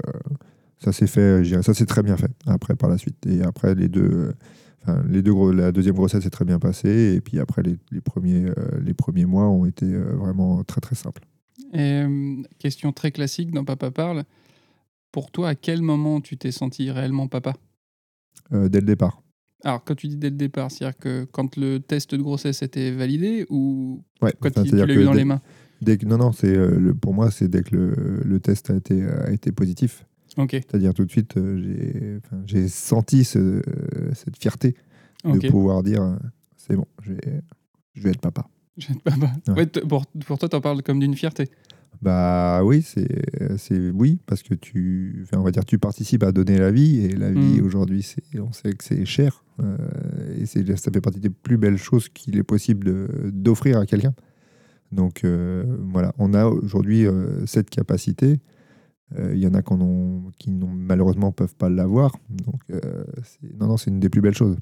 [0.80, 3.18] ça s'est fait, je dirais, ça s'est très bien fait après par la suite.
[3.28, 4.34] Et après les deux,
[4.88, 7.14] enfin, les deux gros, la deuxième grossesse s'est très bien passée.
[7.16, 10.82] Et puis après les, les premiers, euh, les premiers mois ont été euh, vraiment très
[10.82, 11.24] très simples.
[11.74, 14.24] Et, euh, question très classique dans Papa Parle.
[15.12, 17.54] Pour toi, à quel moment tu t'es senti réellement papa?
[18.54, 19.22] Euh, dès le départ.
[19.64, 22.92] Alors, quand tu dis dès le départ, c'est-à-dire que quand le test de grossesse était
[22.92, 24.34] validé ou Ouais.
[24.40, 25.42] quand Enfin, tu l'as eu dans dès- les mains?
[25.82, 28.70] dès que- non non, c'est euh, le, pour moi c'est dès que le, le test
[28.70, 30.06] a été, a été positif.
[30.68, 33.62] C'est-à-dire tout de suite, euh, j'ai, senti ce- euh,
[34.14, 34.76] cette fierté
[35.24, 36.16] de pouvoir dire, euh,
[36.58, 37.42] c'est bon, je vais,
[37.94, 38.48] je vais être papa.
[38.78, 39.32] Je vais être papa.
[39.48, 39.54] Ouais.
[39.54, 41.50] Ouais, t- pour, pour toi, t'en parles comme d'une fierté.
[42.02, 43.08] Bah oui, c'est
[43.94, 47.16] oui parce que tu enfin, on va dire tu participes à donner la vie et
[47.16, 47.66] la vie Mm.
[47.66, 49.46] aujourd'hui c'est on sait que c'est cher
[50.38, 54.14] et c'est ça fait partie des plus belles choses qu'il est possible d'offrir à quelqu'un.
[54.92, 57.06] Donc voilà, on a aujourd'hui
[57.46, 58.40] cette capacité.
[59.18, 62.16] Euh, Il y en a qu'on ont- qui malheureusement peuvent pas l'avoir.
[62.30, 63.04] Donc euh,
[63.60, 64.58] non non c'est une des plus belles choses.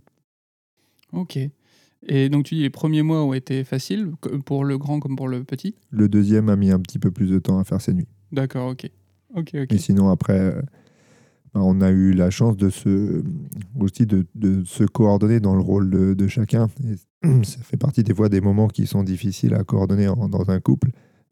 [1.13, 1.37] Ok.
[2.07, 4.11] Et donc, tu dis les premiers mois ont été faciles
[4.45, 5.75] pour le grand comme pour le petit?
[5.89, 8.07] Le deuxième a mis un petit peu plus de temps à faire ses nuits.
[8.33, 8.89] D'accord, ok.
[9.35, 9.71] Ok, ok.
[9.71, 10.61] Et sinon, après, euh,
[11.53, 13.23] bah, on a eu la chance de se,
[13.79, 16.67] aussi de, de se coordonner dans le rôle de, de chacun.
[16.83, 16.95] Et
[17.43, 20.59] ça fait partie des fois des moments qui sont difficiles à coordonner en- dans un
[20.59, 20.89] couple.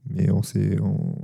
[0.10, 1.16] Mais on s'est, on-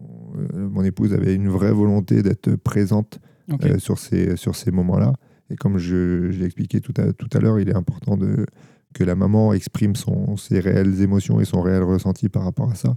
[0.53, 3.19] mon épouse avait une vraie volonté d'être présente
[3.63, 5.13] euh, sur ces, sur ces moments-là.
[5.49, 8.45] Et comme je, je l'ai expliqué tout à, tout à l'heure, il est important de,
[8.93, 12.75] que la maman exprime son, ses réelles émotions et son réel ressenti par rapport à
[12.75, 12.95] ça.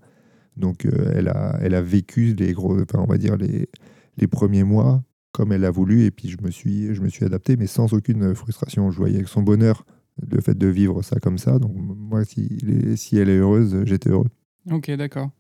[0.56, 3.68] Donc euh, elle, a, elle a vécu les gros, enfin, on va dire les,
[4.16, 7.24] les premiers mois comme elle a voulu et puis je me suis, je me suis
[7.24, 8.90] adapté, mais sans aucune frustration.
[8.90, 9.86] Je voyais avec son bonheur
[10.28, 11.58] le fait de vivre ça comme ça.
[11.58, 12.58] Donc moi, si,
[12.96, 14.28] si elle est heureuse, j'étais heureux.
[14.70, 15.30] Ok, d'accord.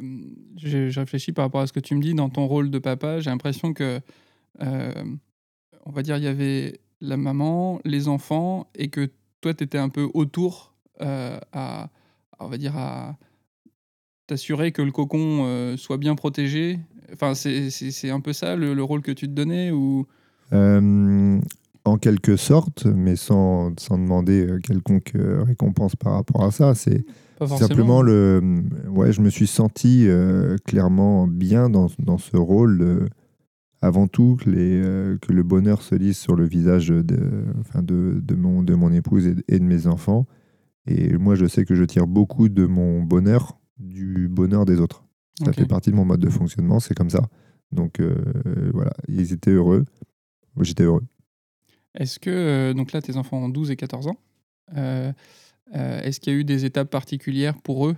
[0.00, 2.78] Euh, je, réfléchis par rapport à ce que tu me dis dans ton rôle de
[2.78, 3.20] papa.
[3.20, 4.00] J'ai l'impression que,
[4.60, 5.04] euh,
[5.86, 9.10] on va dire, il y avait la maman, les enfants, et que
[9.40, 11.88] toi, tu étais un peu autour euh, à,
[12.38, 13.16] on va dire, à
[14.26, 16.78] t'assurer que le cocon soit bien protégé.
[17.12, 20.06] Enfin, c'est un peu ça le, rôle que tu te donnais ou?
[20.52, 26.74] En quelque sorte, mais sans, sans demander quelconque récompense par rapport à ça.
[26.74, 27.04] C'est
[27.46, 28.62] simplement le.
[28.88, 30.06] Ouais, je me suis senti
[30.64, 33.08] clairement bien dans, dans ce rôle.
[33.82, 38.20] avant tout, que, les, que le bonheur se lise sur le visage de, enfin de,
[38.22, 40.26] de, mon, de mon épouse et de, mes enfants.
[40.86, 45.04] Et moi, je sais que je tire beaucoup de mon bonheur du bonheur des autres.
[45.42, 47.28] Ça fait partie de mon mode de fonctionnement, c'est comme ça.
[47.72, 48.00] Donc
[48.72, 49.84] voilà, ils étaient heureux.
[50.56, 51.04] Moi, j'étais heureux.
[51.94, 54.16] Est-ce que, euh, donc là, tes enfants ont 12 et 14 ans,
[55.74, 57.96] euh, euh, est-ce qu'il y a eu des étapes particulières pour eux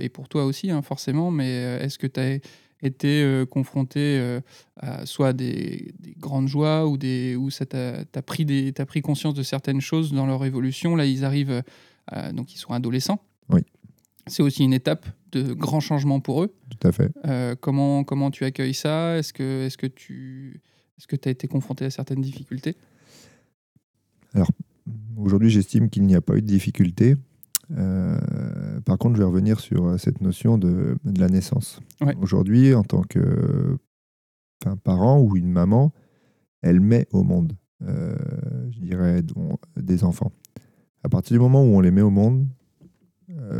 [0.00, 2.38] et pour toi aussi, hein, forcément, mais est-ce que tu as
[2.82, 4.40] été confronté
[4.76, 9.34] à soit des, grandes joies ou des, où ça t'a pris, des, as pris conscience
[9.34, 10.96] de certaines choses dans leur évolution?
[10.96, 11.62] Là, ils arrivent,
[12.32, 13.20] donc ils sont adolescents.
[13.48, 13.62] Oui.
[14.26, 16.54] C'est aussi une étape de grands changements pour eux.
[16.70, 17.12] Tout à fait.
[17.60, 19.16] comment, comment tu accueilles ça?
[19.16, 20.60] Est-ce que, est -ce que tu
[20.98, 22.76] est-ce que as été confronté à certaines difficultés?
[24.34, 24.50] Alors,
[25.16, 27.16] aujourd'hui, j'estime qu'il n'y a pas eu de difficulté.
[27.76, 28.18] Euh,
[28.84, 31.80] par contre, je vais revenir sur euh, cette notion de, la naissance.
[32.20, 33.76] Aujourd'hui, en tant que
[34.84, 35.92] parent ou une maman,
[36.62, 38.16] elle met au monde, euh,
[38.70, 39.22] je dirais,
[39.76, 40.32] des enfants.
[41.04, 42.46] À partir du moment où on les met au monde,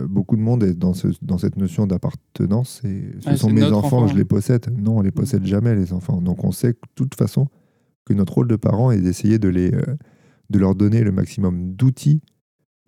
[0.08, 2.82] beaucoup de monde est dans, dans cette notion d'appartenance.
[2.84, 4.66] Et ce sont mes enfants, je les possède.
[4.76, 6.20] Non, on les possède jamais, les enfants.
[6.20, 7.48] Donc on sait de toute façon
[8.04, 9.70] que notre rôle de parent est d'essayer de les
[10.50, 12.22] de leur donner le maximum d'outils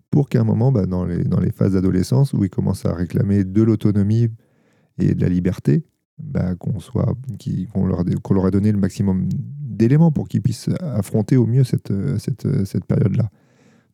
[0.09, 2.93] pour qu'à un moment, bah, dans, les, dans les phases d'adolescence, où ils commencent à
[2.93, 4.27] réclamer de l'autonomie
[4.97, 5.85] et de la liberté,
[6.19, 7.15] bah, qu'on soit,
[7.75, 11.93] leur, qu'on leur ait donné le maximum d'éléments pour qu'ils puissent affronter au mieux cette,
[12.19, 13.29] cette, cette période-là.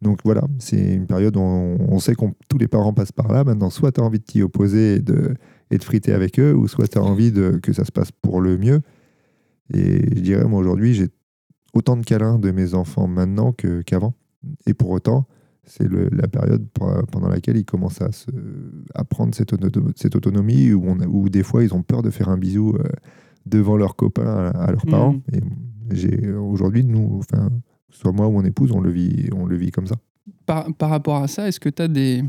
[0.01, 3.43] Donc voilà, c'est une période où on, sait que tous les parents passent par là.
[3.43, 5.36] Maintenant, soit tu as envie de t'y opposer et de,
[5.71, 8.41] et de friter avec eux, ou soit tu as envie que ça se passe pour
[8.41, 8.82] le mieux.
[9.73, 11.08] Et je dirais, moi aujourd'hui, j'ai
[11.78, 14.13] autant de câlins de mes enfants maintenant qu'avant.
[14.66, 15.28] et pour autant,
[15.68, 16.66] c'est la période
[17.12, 18.32] pendant laquelle ils commencent à, se,
[18.96, 19.54] à prendre cette,
[19.96, 22.84] cette autonomie, où, on où, des fois ils ont peur de faire un bisou euh,
[23.46, 25.13] devant leurs copains, à, leurs parents.
[25.13, 25.36] Mmh.
[25.36, 25.42] Et
[25.92, 27.50] j'ai aujourd'hui, nous, enfin,
[27.90, 29.96] soit moi ou mon épouse, on le vit, on le vit comme ça.
[30.46, 32.24] Par, par rapport à ça, est-ce que tu as des,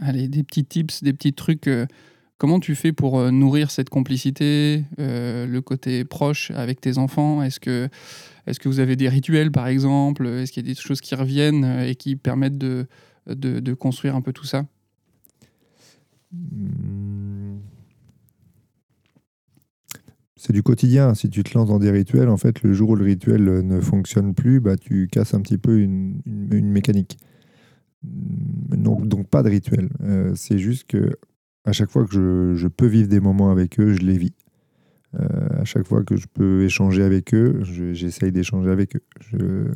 [0.00, 1.86] allez, des petits tips, des petits trucs euh,
[2.38, 7.42] Comment tu fais pour euh, nourrir cette complicité, le côté proche avec tes enfants?
[7.42, 7.88] Est-ce que
[8.46, 10.26] est-ce que vous avez des rituels, par exemple?
[10.26, 12.86] Est-ce qu'il y a des choses qui reviennent euh, et qui permettent de,
[13.74, 14.66] construire un peu tout ça?
[16.32, 17.58] Hmm.
[20.36, 21.14] C'est du quotidien.
[21.14, 23.80] Si tu te lances dans des rituels, en fait, le jour où le rituel ne
[23.80, 27.16] fonctionne plus, bah, tu casses un petit peu une, mécanique.
[28.02, 29.88] Donc, donc, pas de rituel.
[30.02, 31.16] Euh, c'est juste que
[31.64, 34.34] à chaque fois que je, je, peux vivre des moments avec eux, je les vis.
[35.20, 37.60] Euh, à chaque fois que je peux échanger avec eux,
[37.92, 39.72] j'essaye d'échanger avec eux.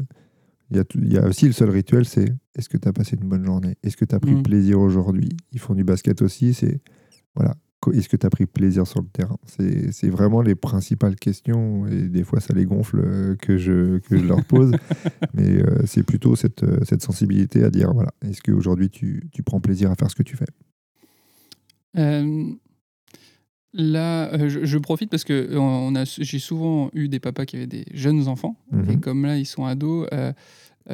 [0.70, 3.44] Il y, a aussi le seul rituel, c'est est-ce que tu as passé une bonne
[3.44, 3.76] journée?
[3.82, 4.42] Est-ce que tu as pris mm.
[4.42, 5.30] plaisir aujourd'hui?
[5.52, 6.80] Ils font du basket aussi, c'est
[7.34, 7.54] voilà.
[7.94, 9.38] Est-ce que tu as pris plaisir sur le terrain?
[9.46, 14.18] C'est vraiment les principales questions, et des fois ça les gonfle euh, que je, que
[14.18, 14.72] je leur pose,
[15.34, 19.60] mais euh, c'est plutôt cette, cette sensibilité à dire voilà, est-ce qu'aujourd'hui tu, tu prends
[19.60, 20.46] plaisir à faire ce que tu fais?
[23.74, 27.56] Là, euh, je, profite parce que euh, on a, j'ai souvent eu des papas qui
[27.56, 29.00] avaient des jeunes enfants, et mhm.
[29.00, 30.32] comme là ils sont ados, euh,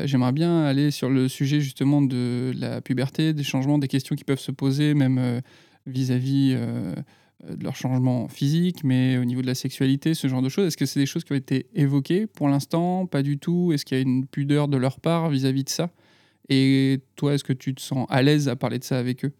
[0.04, 4.24] j'aimerais bien aller sur le sujet justement de la puberté, des changements, des questions qui
[4.24, 5.40] peuvent se poser, même
[5.86, 10.66] vis-à-vis de leur changement physique, mais au niveau de la sexualité, ce genre de choses.
[10.66, 13.06] Est-ce que c'est des choses qui ont été évoquées pour l'instant?
[13.06, 13.72] Pas du tout.
[13.72, 15.90] Est-ce qu'il y a une pudeur de leur part vis-à-vis de ça?
[16.48, 19.32] Et toi, est-ce que tu te sens à l'aise à parler de ça avec eux?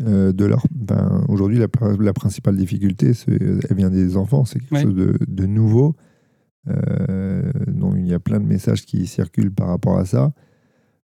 [0.00, 4.44] Euh, de leur, ben, aujourd'hui, la, principale difficulté, elle vient des enfants.
[4.44, 5.96] C'est quelque chose de, nouveau.
[6.68, 10.32] Euh, donc, il y a plein de messages qui circulent par rapport à ça.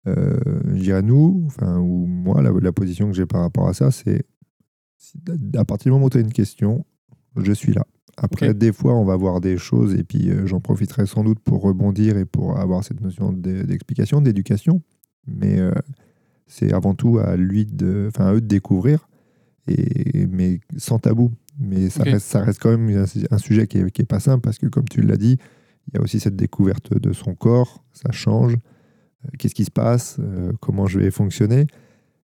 [0.08, 0.40] Euh,
[0.74, 4.26] je dirais nous, enfin, ou moi, la, position que j'ai par rapport à ça, c'est
[5.56, 6.86] à partir du moment où tu as une question,
[7.36, 7.86] je suis là.
[8.16, 11.62] Après, des fois, on va voir des choses et puis j'en profiterai sans doute pour
[11.62, 14.82] rebondir et pour avoir cette notion d'explication, d'éducation.
[15.28, 15.60] Mais
[16.48, 19.08] c'est avant tout à lui de, enfin eux de découvrir,
[19.68, 21.32] et, mais sans tabou.
[21.60, 24.42] Mais ça, reste, ça reste quand même un, sujet qui est, qui est pas simple
[24.42, 25.38] parce que, comme tu l'as dit,
[25.88, 28.54] il y a aussi cette découverte de son corps, ça change.
[28.54, 30.18] Euh, Qu'est-ce qui se passe?
[30.20, 31.66] Euh, Comment je vais fonctionner?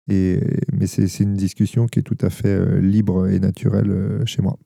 [0.10, 0.42] Et,
[0.74, 4.58] Mais c'est une discussion qui est tout à fait euh, libre et naturelle chez moi.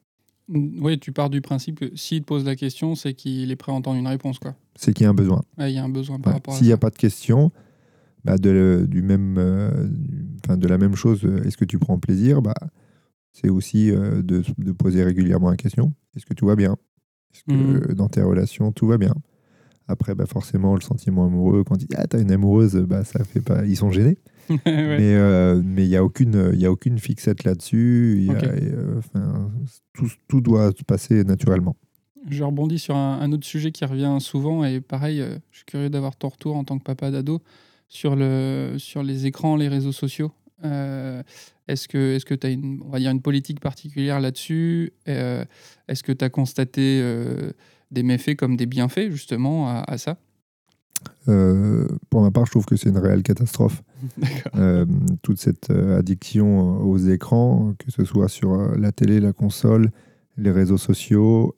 [0.47, 3.71] Oui, tu pars du principe que s'il te pose la question, c'est qu'il est prêt
[3.71, 4.39] à entendre une réponse.
[4.75, 5.41] C'est qu'il y a un besoin.
[5.57, 6.37] Ouais, Il y a un besoin par Ouais.
[6.37, 7.51] rapport S'il n'y a pas de question,
[8.25, 11.97] bah de, du même, euh, du- de la même chose, euh, est-ce que tu prends
[11.99, 12.41] plaisir?
[12.41, 12.53] Bah,
[13.33, 16.75] C'est aussi euh, de, de poser régulièrement la question est-ce que tout va bien?
[17.33, 19.13] Est-ce que euh, dans tes relations, tout va bien?
[19.87, 23.23] Après, bah, forcément, le sentiment amoureux, quand il dit Ah, t'as une amoureuse, bah, ça
[23.23, 23.65] fait pas.
[23.65, 24.17] Ils sont gênés.
[24.49, 24.97] Ouais.
[24.99, 28.27] Mais euh, mais il n'y a, aucune- y a aucune fixette là-dessus.
[28.29, 29.01] Euh,
[29.93, 31.75] tout, tout doit se passer naturellement.
[32.29, 35.65] Je rebondis sur un, un autre sujet qui revient souvent et pareil, euh, je suis
[35.65, 37.41] curieux d'avoir ton retour en tant que papa d'ado
[37.87, 40.31] sur, le, sur les écrans, les réseaux sociaux.
[40.63, 41.21] Euh,
[41.67, 44.93] est-ce que tu as une, on va dire une politique particulière là-dessus?
[45.07, 45.43] Euh,
[45.87, 47.51] Est-ce que tu as constaté euh,
[47.91, 50.17] des méfaits comme des bienfaits justement à, à ça?
[51.27, 53.83] Euh, pour ma part, je trouve que c'est une réelle catastrophe.
[55.23, 59.91] Toute cette addiction aux écrans, que ce soit sur la télé, la console,
[60.37, 61.55] les réseaux sociaux.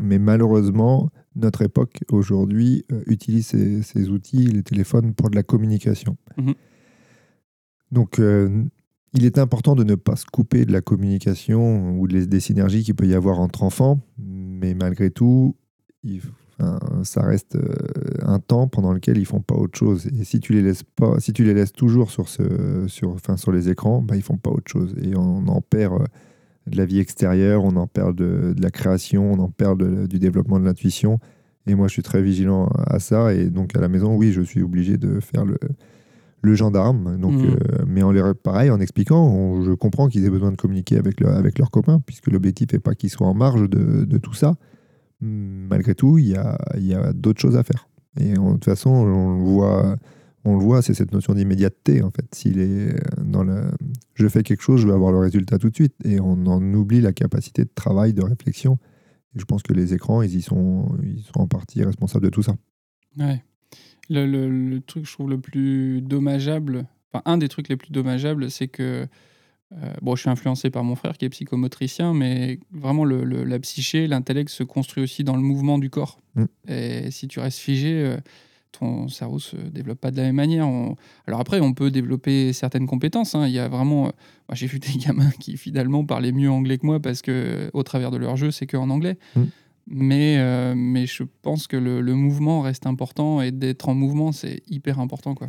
[0.00, 5.42] Mais malheureusement, notre époque aujourd'hui euh, utilise ces, ces outils, les téléphones, pour de la
[5.42, 6.16] communication.
[6.36, 6.54] Mhm.
[7.90, 8.64] Donc, euh,
[9.14, 12.82] il est important de ne pas se couper de la communication ou des, des synergies
[12.82, 15.56] qu'il peut y avoir entre enfants, mais malgré tout,
[16.02, 16.20] il
[17.04, 17.72] ça reste euh,
[18.22, 20.06] un temps pendant lequel ils font pas autre chose.
[20.06, 23.36] Et si tu les laisses pas, si tu les laisses toujours sur ce, sur, enfin,
[23.36, 24.94] sur les écrans, bah, ils font pas autre chose.
[25.00, 26.08] Et on en perd
[26.68, 30.06] de la vie extérieure, on en perd de, de la création, on en perd de-
[30.06, 31.18] du développement de l'intuition.
[31.66, 33.34] Et moi, je suis très vigilant à ça.
[33.34, 35.58] Et donc, à la maison, oui, je suis obligé de faire le,
[36.42, 37.18] le gendarme.
[37.20, 37.46] Donc, Mhm.
[37.50, 40.96] euh, mais en les, pareil, en expliquant, on- je comprends qu'ils aient besoin de communiquer
[40.96, 44.18] avec, leur- avec leurs copains, puisque l'objectif n'est pas qu'ils soient en marge de, de
[44.18, 44.56] tout ça.
[45.20, 47.88] Malgré tout, il y a, y a d'autres choses à faire.
[48.20, 49.96] Et de toute façon, on le voit,
[50.44, 52.26] on le voit c'est cette notion d'immédiateté, en fait.
[52.34, 53.70] S'il est dans le,
[54.14, 55.94] je fais quelque chose, je vais avoir le résultat tout de suite.
[56.04, 58.78] Et on en oublie la capacité de travail, de réflexion.
[59.34, 62.30] Et je pense que les écrans, ils y sont, ils sont en partie responsables de
[62.30, 62.54] tout ça.
[63.18, 63.42] Ouais.
[64.08, 67.90] Le, le- le truc, je trouve, le plus dommageable, enfin, un des trucs les plus
[67.92, 69.06] dommageables, c'est que.
[69.72, 73.44] euh, bon, je suis influencé par mon frère qui est psychomotricien, mais vraiment, le, le-
[73.44, 76.20] la psyché, l'intellect se construit aussi dans le mouvement du corps.
[76.36, 76.44] Mm.
[76.68, 78.16] Et si tu restes figé, euh,
[78.72, 80.68] ton cerveau se développe pas de la même manière.
[80.68, 80.94] On-
[81.26, 83.34] Alors après, on peut développer certaines compétences.
[83.34, 83.46] hein.
[83.46, 84.06] Il y a vraiment.
[84.06, 84.10] euh,
[84.48, 87.82] Moi, j'ai vu des gamins qui finalement parlaient mieux anglais que moi parce que, au
[87.82, 89.18] travers de leur jeu, c'est qu'en anglais.
[89.36, 89.42] Mm.
[89.90, 94.32] Mais, euh, mais je pense que le, le mouvement reste important et d'être en mouvement,
[94.32, 95.34] c'est hyper important.
[95.34, 95.46] Quoi.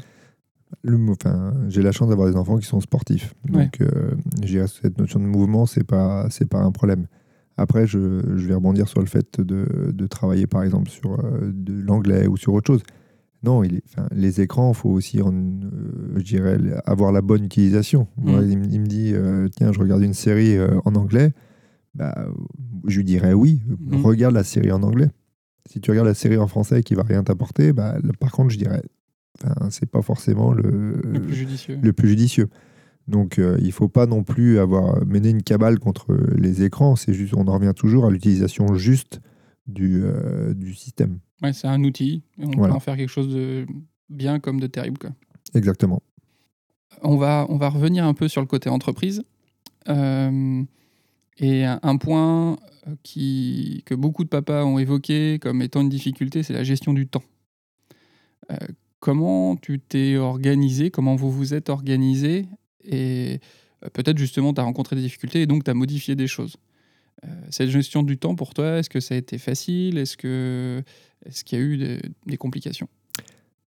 [0.82, 3.34] Le, enfin, j'ai la chance d'avoir des enfants qui sont sportifs.
[3.46, 7.08] Donc, euh, que cette notion de mouvement, c'est pas, c'est pas un problème.
[7.58, 11.52] Après, je, je vais rebondir sur le fait de, de travailler, par exemple, sur euh,
[11.54, 12.84] de l'anglais ou sur autre chose.
[13.44, 17.44] Non, il est- les écrans, il faut aussi, en, euh, je dirais, avoir la bonne
[17.46, 18.08] utilisation.
[18.18, 18.50] Moi, Mm.
[18.52, 21.32] il, me- il me dit, euh, tiens, je regarde une série euh, en anglais.
[21.96, 22.28] Bah,
[22.86, 24.02] je lui dirais oui, Mm.
[24.06, 25.10] regarde la série en anglais.
[25.70, 28.50] Si tu regardes la série en français qui va rien t'apporter, bah, le- par contre,
[28.52, 28.84] je dirais,
[29.70, 31.80] c'est pas forcément le, Le plus judicieux.
[31.82, 32.50] le plus judicieux.
[33.08, 37.34] Donc il faut pas non plus avoir mené une cabale contre les écrans, c'est juste
[37.36, 39.22] on en revient toujours à l'utilisation juste
[39.66, 40.04] du,
[40.56, 41.20] du système.
[41.42, 42.24] Ouais, c'est un outil.
[42.40, 42.74] Et on Voilà.
[42.74, 43.66] peut en faire quelque chose de
[44.10, 44.98] bien comme de terrible.
[44.98, 45.12] Quoi.
[45.54, 46.02] Exactement.
[47.02, 49.24] On, va, on va revenir un peu sur le côté entreprise.
[49.88, 50.64] Euh,
[51.38, 52.54] et un, un point
[52.88, 56.94] euh, qui, que beaucoup de papas ont évoqué comme étant une difficulté, c'est la gestion
[56.94, 57.24] du temps.
[58.52, 58.56] Euh,
[59.00, 62.46] comment tu t'es organisé Comment vous vous êtes organisé
[62.84, 63.40] Et
[63.94, 66.58] peut-être justement, tu as rencontré des difficultés et donc tu as modifié des choses.
[67.26, 69.98] Euh, cette gestion du temps pour toi, est-ce que ça a été facile?
[69.98, 70.84] Est-ce que
[71.26, 71.78] est-ce qu'il y a eu
[72.26, 72.88] des, complications?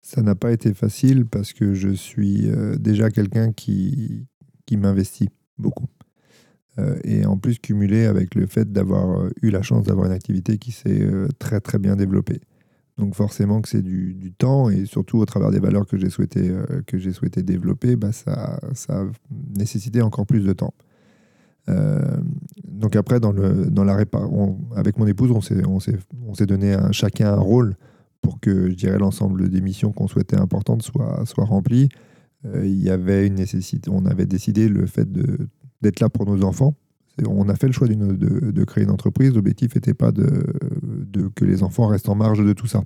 [0.02, 4.28] Ça n'a pas été facile parce que je suis euh, déjà quelqu'un qui,
[4.66, 5.88] qui m'investit beaucoup.
[6.80, 10.12] Euh, et en plus cumulé avec le fait d'avoir euh, eu la chance d'avoir une
[10.12, 12.42] activité qui s'est très très bien développée.
[12.98, 16.10] Donc forcément que c'est du, du temps et surtout au travers des valeurs que j'ai
[16.10, 16.52] souhaité,
[16.86, 19.06] que j'ai souhaité développer, bah, ça, ça a
[19.58, 20.74] nécessité encore plus de temps.
[22.74, 23.98] Donc après, dans, le, dans la
[24.76, 25.98] avec mon épouse, on s'est, on s'est,
[26.28, 27.76] on s'est donné à chacun un rôle
[28.22, 31.90] pour que, je dirais, l'ensemble des missions qu'on souhaitait importantes soient, soient remplies.
[32.46, 35.08] Euh, il y avait une nécessité, on avait décidé le fait
[35.82, 36.76] d'être là pour nos enfants.
[37.28, 37.94] On a fait le choix de,
[38.52, 39.34] de créer une entreprise.
[39.36, 40.44] L'objectif n'était pas de,
[40.82, 42.84] de- que les enfants restent en marge de tout ça.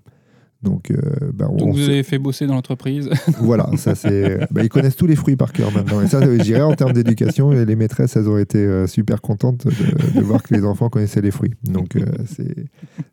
[0.64, 0.98] Donc, euh,
[1.34, 3.10] bah, on Donc vous avez fait bosser dans l'entreprise.
[3.40, 4.40] voilà, ça c'est.
[4.52, 6.02] bah, ils connaissent tous les fruits par cœur maintenant.
[6.02, 9.68] Et ça, je dirais en termes d'éducation, les maîtresses, elles ont été euh, super contentes
[9.68, 11.54] de, de voir que les enfants connaissaient les fruits.
[11.64, 12.06] Donc, euh,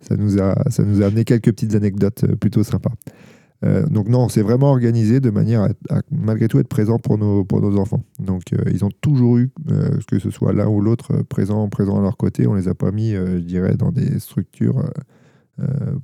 [0.01, 2.93] ça nous a, ça nous a amené quelques petites anecdotes euh, plutôt sympas.
[3.65, 7.19] Euh, donc non, c'est vraiment organisé de manière à, à, malgré tout être présent pour
[7.19, 8.03] nos, pour nos enfants.
[8.19, 11.69] Donc euh, ils ont toujours eu, euh, que ce soit l'un ou l'autre, euh, présent,
[11.69, 12.47] présent à leur côté.
[12.47, 14.93] On les a pas mis, euh, je dirais, dans des structures euh, euh,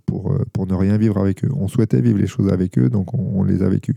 [0.07, 1.51] pour, euh, pour ne rien vivre avec eux.
[1.55, 3.97] On souhaitait vivre les choses avec eux, donc on, on les a vécues.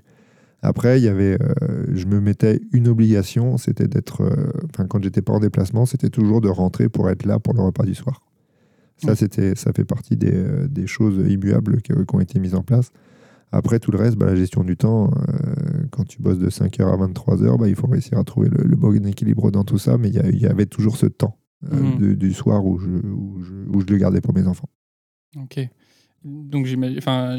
[0.61, 5.03] Après, il y avait, euh, je me mettais une obligation, c'était d'être, euh, enfin quand
[5.03, 7.95] j'étais pas en déplacement, c'était toujours de rentrer pour être là pour le repas du
[7.95, 8.21] soir.
[8.97, 9.15] Ça, Ouais.
[9.15, 12.61] c'était, ça fait partie des, euh, des choses immuables qui, qui ont été mises en
[12.63, 12.91] place.
[13.51, 16.81] Après, tout le reste, bah, la gestion du temps, euh, quand tu bosses de 5h
[16.91, 19.97] à 23h, bah, il faut réussir à trouver le, le bon équilibre dans tout ça,
[19.97, 21.37] mais il y, avait toujours ce temps
[21.71, 24.69] euh, de- du soir où je, où, je, où je le gardais pour mes enfants.
[25.35, 25.67] Ok.
[26.23, 27.37] Donc j'imagine, enfin,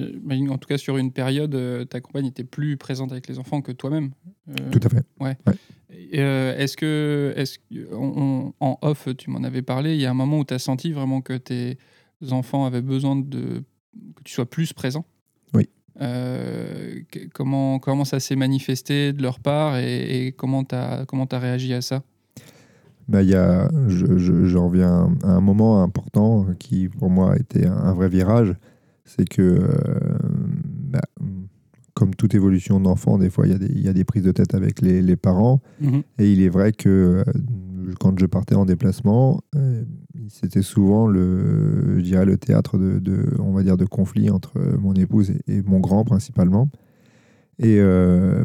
[0.51, 3.62] en tout cas sur une période, euh, ta compagne était plus présente avec les enfants
[3.62, 4.11] que toi-même.
[4.51, 5.07] Euh, Tout à fait.
[5.90, 10.07] Et, euh, est-ce que, que- on- on- en off, tu m'en avais parlé, il y
[10.07, 11.78] a un moment où tu as senti vraiment que tes
[12.30, 13.62] enfants avaient besoin de
[14.16, 15.07] que tu sois plus présent?
[15.55, 15.68] Oui.
[17.32, 21.72] Comment, comment ça s'est manifesté de leur part et, et comment tu as, as réagi
[21.72, 22.03] à ça?
[23.12, 27.36] Il y a, je- je- j'en viens à un moment important qui, pour moi, a
[27.36, 28.55] été un, un vrai virage.
[29.05, 29.68] C'est que, euh,
[30.90, 31.00] bah,
[31.94, 34.22] comme toute évolution d'enfant, des fois, il y, a des- il y a des prises
[34.24, 35.61] de tête avec les, les parents.
[36.18, 39.84] Et il est vrai que euh, quand je partais en déplacement, euh,
[40.28, 44.59] c'était souvent le, je dirais, le théâtre de, de, on va dire, de conflits entre
[44.80, 46.70] mon épouse et, et mon grand principalement.
[47.59, 48.44] Et euh,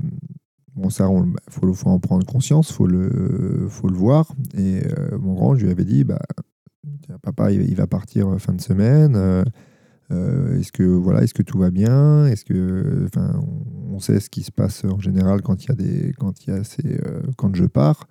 [0.89, 4.33] ça, il faut, faut en prendre conscience, faut le, faut le voir.
[4.57, 6.21] Et euh, mon grand, je lui avais dit, bah,
[7.21, 9.15] papa, il, il va partir fin de semaine.
[9.15, 9.43] euh,
[10.11, 12.25] euh, est-ce que voilà, est-ce que tout va bien?
[12.25, 13.39] Est-ce que, enfin,
[13.91, 16.53] on, sait ce qui se passe en général quand il y a des, quand il
[16.53, 18.07] y a ces, euh, quand je pars.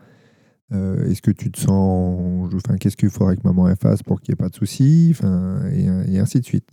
[0.70, 4.32] Euh, est-ce que tu te sens, enfin, qu'est-ce qu'il faudrait que maman fasse pour qu'il
[4.32, 6.70] n'y ait pas de soucis, enfin, et ainsi de suite.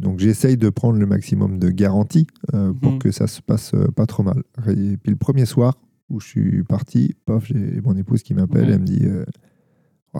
[0.00, 2.98] Donc j'essaye de prendre le maximum de garanties euh, pour Mhm.
[2.98, 4.42] que ça se passe euh, pas trop mal.
[4.68, 5.78] Et puis le premier soir
[6.10, 8.72] où je suis parti, paf, j'ai mon épouse qui m'appelle, Ouais.
[8.74, 9.24] elle me dit, euh,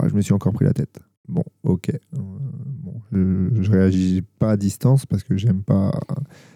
[0.09, 0.99] je me suis encore pris la tête.
[1.29, 1.91] Bon, ok.
[2.12, 5.91] Bon, je, je réagis pas à distance parce que j'aime pas.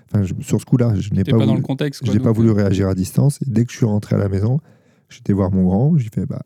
[0.07, 2.03] Enfin, je- sur ce coup-là, je n'ai pas, dans voulu, le contexte.
[2.05, 3.41] quoi, j'ai pas donc, voulu réagir à distance.
[3.43, 4.61] Et dès que je suis rentré à la maison,
[5.09, 5.97] j'étais voir mon grand.
[5.99, 6.43] J'ai fait, bah,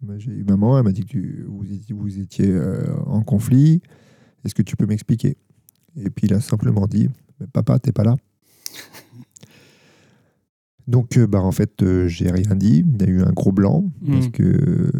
[0.00, 0.78] bah, j'ai eu maman.
[0.78, 2.56] Elle m'a dit que tu- vous étiez, vous étiez
[3.06, 3.82] en conflit.
[4.44, 5.36] Est-ce que tu peux m'expliquer?
[5.96, 7.08] Et puis il a simplement dit,
[7.52, 8.16] papa, t'es pas là.
[10.88, 12.84] Donc, euh, bah, en fait, euh, j'ai rien dit.
[12.98, 14.32] Il y a eu un gros blanc parce Mhm.
[14.32, 14.90] que euh,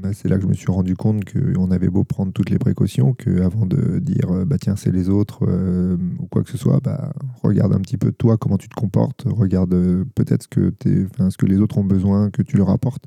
[0.00, 2.58] bah, c'est là que je me suis rendu compte qu'on avait beau prendre toutes les
[2.58, 6.78] précautions, qu'avant de dire bah tiens c'est les autres euh, ou quoi que ce soit,
[6.80, 7.12] bah
[7.42, 9.70] regarde un petit peu toi comment tu te comportes, regarde
[10.14, 13.06] peut-être ce que t'es- ce que les autres ont besoin que tu leur apportes.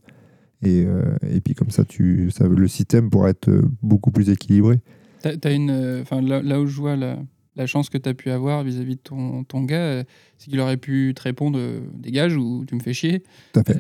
[0.62, 0.86] Et,
[1.30, 3.50] et puis comme ça, tu, ça, le système pourra être
[3.82, 4.82] beaucoup plus équilibré.
[5.22, 7.18] T'as une, euh, enfin là, là où je vois la,
[7.56, 10.04] la chance que tu as pu avoir vis-à-vis de ton, ton gars, euh,
[10.38, 13.24] c'est qu'il aurait pu te répondre euh, dégage ou tu me fais chier.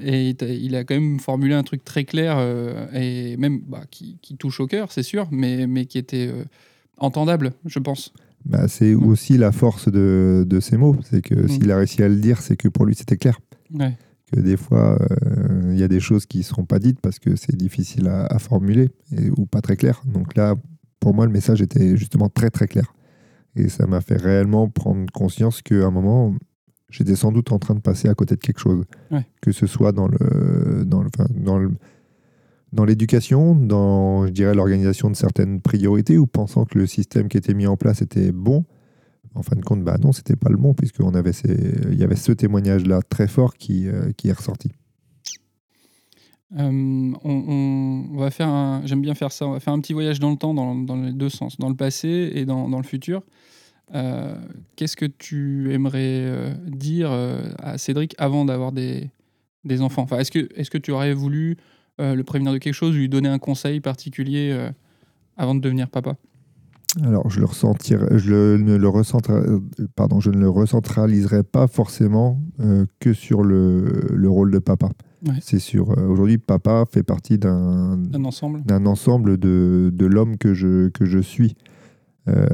[0.03, 4.17] Et il a quand même formulé un truc très clair euh, et même bah, qui,
[4.21, 6.43] qui touche au cœur, c'est sûr, mais, mais qui était euh,
[6.97, 8.11] entendable, je pense.
[8.45, 9.05] Bah, c'est Ouais.
[9.05, 10.95] aussi la force de, de ces mots.
[11.03, 11.47] C'est que Mm.
[11.49, 13.39] s'il a réussi à le dire, c'est que pour lui c'était clair.
[13.73, 13.95] Ouais.
[14.31, 17.17] que des fois, euh, il y a des choses qui ne seront pas dites parce
[17.17, 20.01] que c'est difficile à, à formuler et- ou pas très clair.
[20.05, 20.55] Donc là,
[20.99, 22.93] pour moi, le message était justement très très clair.
[23.55, 26.35] Et ça m'a fait réellement prendre conscience qu'à un moment,
[26.89, 28.83] j'étais sans doute en train de passer à côté de quelque chose.
[29.11, 29.25] Ouais.
[29.41, 31.71] Que ce soit dans le dans le, dans le-
[32.71, 37.37] dans l'éducation, dans je dirais l'organisation de certaines priorités ou pensant que le système qui
[37.37, 38.63] était mis en place était bon.
[39.33, 42.03] En fin de compte, bah non, c'était pas le bon, puisqu'on avait ces- il y
[42.03, 44.71] avait ce témoignage-là très fort qui, euh, qui est ressorti.
[46.57, 50.31] Euh, on, va faire j'aime bien faire ça, on va faire un petit voyage dans
[50.31, 53.21] le temps, dans, les deux sens, dans le passé et dans, le futur.
[53.93, 54.35] Euh,
[54.75, 57.11] Qu'est-ce que tu aimerais euh, dire
[57.59, 59.09] à Cédric avant d'avoir des,
[59.63, 60.03] des enfants?
[60.03, 61.57] Enfin, Est-ce que, est que tu aurais voulu
[61.99, 64.57] le prévenir de quelque chose, lui donner un conseil particulier
[65.35, 66.15] avant de devenir papa?
[67.03, 69.43] Alors, je le ressentirai, je le- ne le recentra-
[69.95, 74.89] pardon, je ne le recentraliserai pas forcément euh, que sur le, le rôle de papa.
[75.27, 75.35] Ouais.
[75.41, 80.53] C'est euh, aujourd'hui, papa fait partie d'un Un ensemble d'un ensemble de, de l'homme que
[80.53, 81.55] je, que je suis.
[82.27, 82.47] Euh,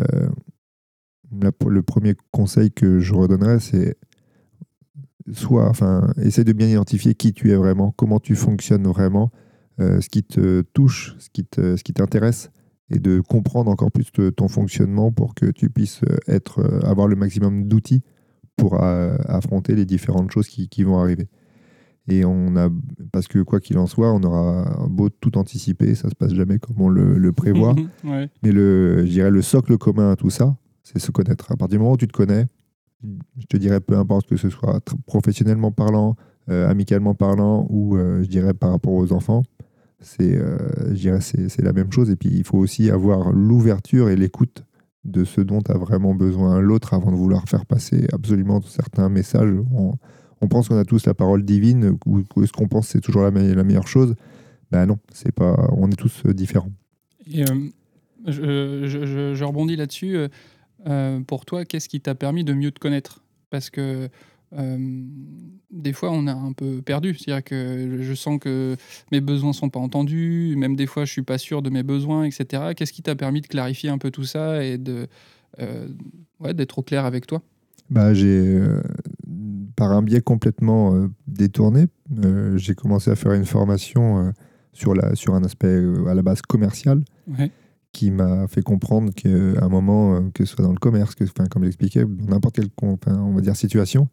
[1.40, 3.96] la- le premier conseil que je redonnerais, c'est
[5.32, 9.32] soit, enfin, essaie de bien identifier qui tu es vraiment, comment tu fonctionnes vraiment,
[9.80, 11.30] ce qui te touche, ce
[11.84, 12.52] qui t'intéresse,
[12.90, 17.68] et de comprendre encore plus ton fonctionnement pour que tu puisses être, avoir le maximum
[17.68, 18.04] d'outils
[18.56, 21.28] pour affronter les différentes choses qui, qui vont arriver.
[22.08, 22.70] Et on a,
[23.12, 26.60] parce que quoi qu'il en soit, on aura beau tout anticiper, ça se passe jamais
[26.60, 27.76] comme on le, prévoit.
[28.04, 31.52] Mais le, je dirais le socle commun à tout ça, c'est se connaître.
[31.52, 32.46] À partir du moment où tu te connais,
[33.04, 36.16] je te dirais peu importe que ce soit professionnellement parlant,
[36.50, 39.44] euh, amicalement parlant ou euh, je dirais par rapport aux enfants,
[40.00, 42.10] c'est euh, c'est la même chose.
[42.10, 44.64] Et puis il faut aussi avoir l'ouverture et l'écoute
[45.04, 49.54] de ce dont a vraiment besoin l'autre avant de vouloir faire passer absolument certains messages
[50.41, 53.32] on pense qu'on a tous la parole divine, ou, est-ce qu'on pense c'est toujours la,
[53.32, 54.16] meilleure chose?
[54.72, 56.72] Ben non, c'est pas, on est tous euh, différents.
[57.32, 57.70] Et, euh,
[58.28, 60.18] je, rebondis là-dessus.
[60.88, 63.24] Euh, pour toi, qu'est-ce qui t'a permis de mieux te connaître?
[63.50, 64.10] Parce que
[64.52, 67.16] des fois, on a un peu perdu.
[67.16, 68.76] C'est-à-dire que je sens que
[69.12, 72.24] mes besoins sont pas entendus, même des fois, je suis pas sûr de mes besoins,
[72.24, 72.74] etc.
[72.76, 75.08] Qu'est-ce qui t'a permis de clarifier un peu tout ça et de
[76.39, 77.41] ouais, d'être au clair avec toi?
[77.89, 78.62] Bah, j'ai
[79.76, 81.88] par un biais complètement euh, détourné.
[82.24, 84.32] Euh, j'ai commencé à faire une formation euh,
[84.74, 87.04] sur, la, sur un aspect à la base commercial
[87.91, 91.64] qui m'a fait comprendre qu'à un moment, que ce soit dans le commerce, que, comme
[91.64, 94.10] j'expliquais, dans n'importe quelle on va dire, situation,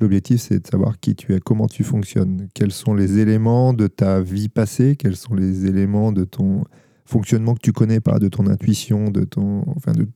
[0.00, 3.86] l'objectif c'est de savoir qui tu es, comment tu fonctionnes, quels sont les éléments de
[3.86, 6.64] ta vie passée, quels sont les éléments de ton
[7.04, 10.08] fonctionnement que tu connais pas, de ton intuition, de, ton, enfin de,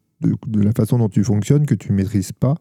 [0.60, 2.56] la façon dont tu fonctionnes, que tu maîtrises pas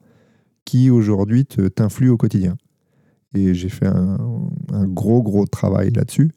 [0.66, 2.58] qui aujourd'hui t'influe au quotidien.
[3.34, 4.18] Et j'ai fait un,
[4.86, 6.32] gros, gros travail là-dessus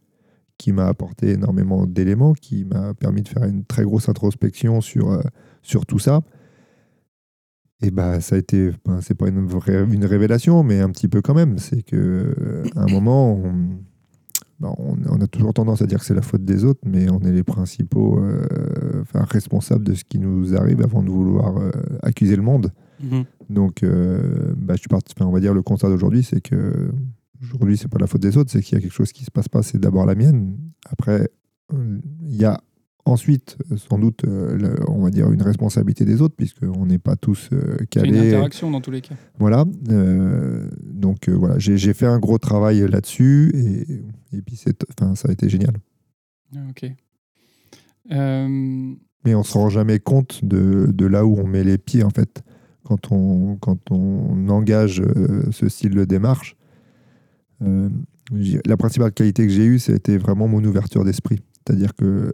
[0.56, 5.10] qui m'a apporté énormément d'éléments, qui m'a permis de faire une très grosse introspection sur,
[5.10, 5.20] euh,
[5.62, 6.20] sur tout ça.
[7.82, 11.08] Et bah, ça a été, ben, c'est pas une, vraie, une révélation, mais un petit
[11.08, 11.58] peu quand même.
[11.58, 13.40] C'est que euh, un moment,
[14.60, 17.10] ben, on, on, a toujours tendance à dire que c'est la faute des autres, mais
[17.10, 21.54] on est les principaux euh, responsables de ce qui nous arrive avant de vouloir
[22.02, 22.70] accuser le monde.
[23.02, 23.24] Mhm.
[23.48, 24.88] Donc, euh, bah, je suis
[25.20, 26.92] on va dire le constat d'aujourd'hui, c'est que
[27.42, 29.30] aujourd'hui, c'est pas la faute des autres, c'est qu'il y a quelque chose qui se
[29.30, 30.56] passe pas, c'est d'abord la mienne.
[30.90, 31.30] Après,
[31.72, 32.60] il y a
[33.04, 37.48] ensuite, sans doute, euh, on va dire une responsabilité des autres, puisqu'on n'est pas tous
[37.52, 38.08] euh, calés.
[38.08, 39.14] une interaction dans tous les cas.
[39.38, 39.64] Voilà.
[39.64, 44.70] donc, voilà, j'ai fait un gros travail là-dessus, et, et puis ça
[45.28, 45.74] a été génial.
[46.54, 46.92] Ah, ok.
[49.24, 52.10] Mais on se rend jamais compte de, de, là où on met les pieds, en
[52.10, 52.42] fait
[52.90, 56.56] quand on, quand on engage euh, ce style de démarche.
[57.62, 57.88] Euh,
[58.64, 61.40] la principale qualité que j'ai eue, c'était vraiment mon ouverture d'esprit.
[61.70, 62.32] C'est-à-dire que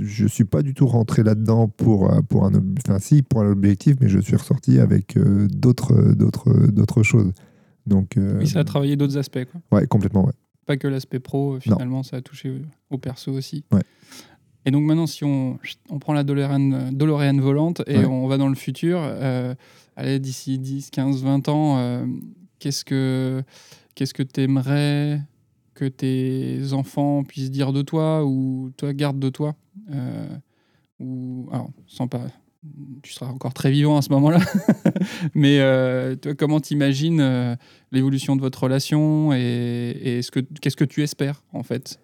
[0.00, 2.52] je ne suis pas du tout rentré là-dedans pour, euh, pour un,
[2.84, 7.32] enfin, si, pour un objectif, mais je suis ressorti avec d'autres, d'autres, d'autres choses.
[7.86, 9.44] Donc, oui, ça a travaillé d'autres aspects.
[9.44, 9.60] Quoi.
[9.78, 10.32] Ouais, complètement, ouais.
[10.66, 13.64] Pas que l'aspect pro, finalement, ça a touché au perso aussi.
[13.70, 13.82] Ouais.
[14.66, 15.58] Et donc maintenant, si on,
[15.90, 18.98] on prend la DeLorean, volante et on va dans le futur,
[19.96, 22.06] allez, d'ici 10, 15, 20 ans, euh,
[22.58, 23.42] qu'est-ce que
[23.94, 25.20] qu'est-ce que tu aimerais
[25.74, 29.54] que tes enfants puissent dire de toi ou toi garde de toi
[29.92, 30.26] euh,
[31.00, 32.22] ou alors sans pas
[33.02, 34.40] tu seras encore très vivant à ce moment-là
[35.34, 37.56] mais euh, toi comment t'imagines
[37.92, 42.00] l'évolution de votre relation et, ce que qu'est-ce que tu espères en fait?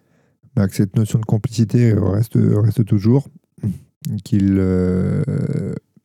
[0.55, 3.27] Bah, que cette notion de complicité reste reste toujours
[4.23, 4.59] qu'il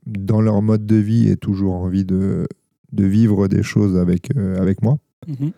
[0.07, 2.47] dans leur mode de vie, aient toujours envie de,
[2.93, 4.99] de vivre des choses avec, euh, avec moi.
[5.27, 5.37] Mhm.
[5.41, 5.51] Euh,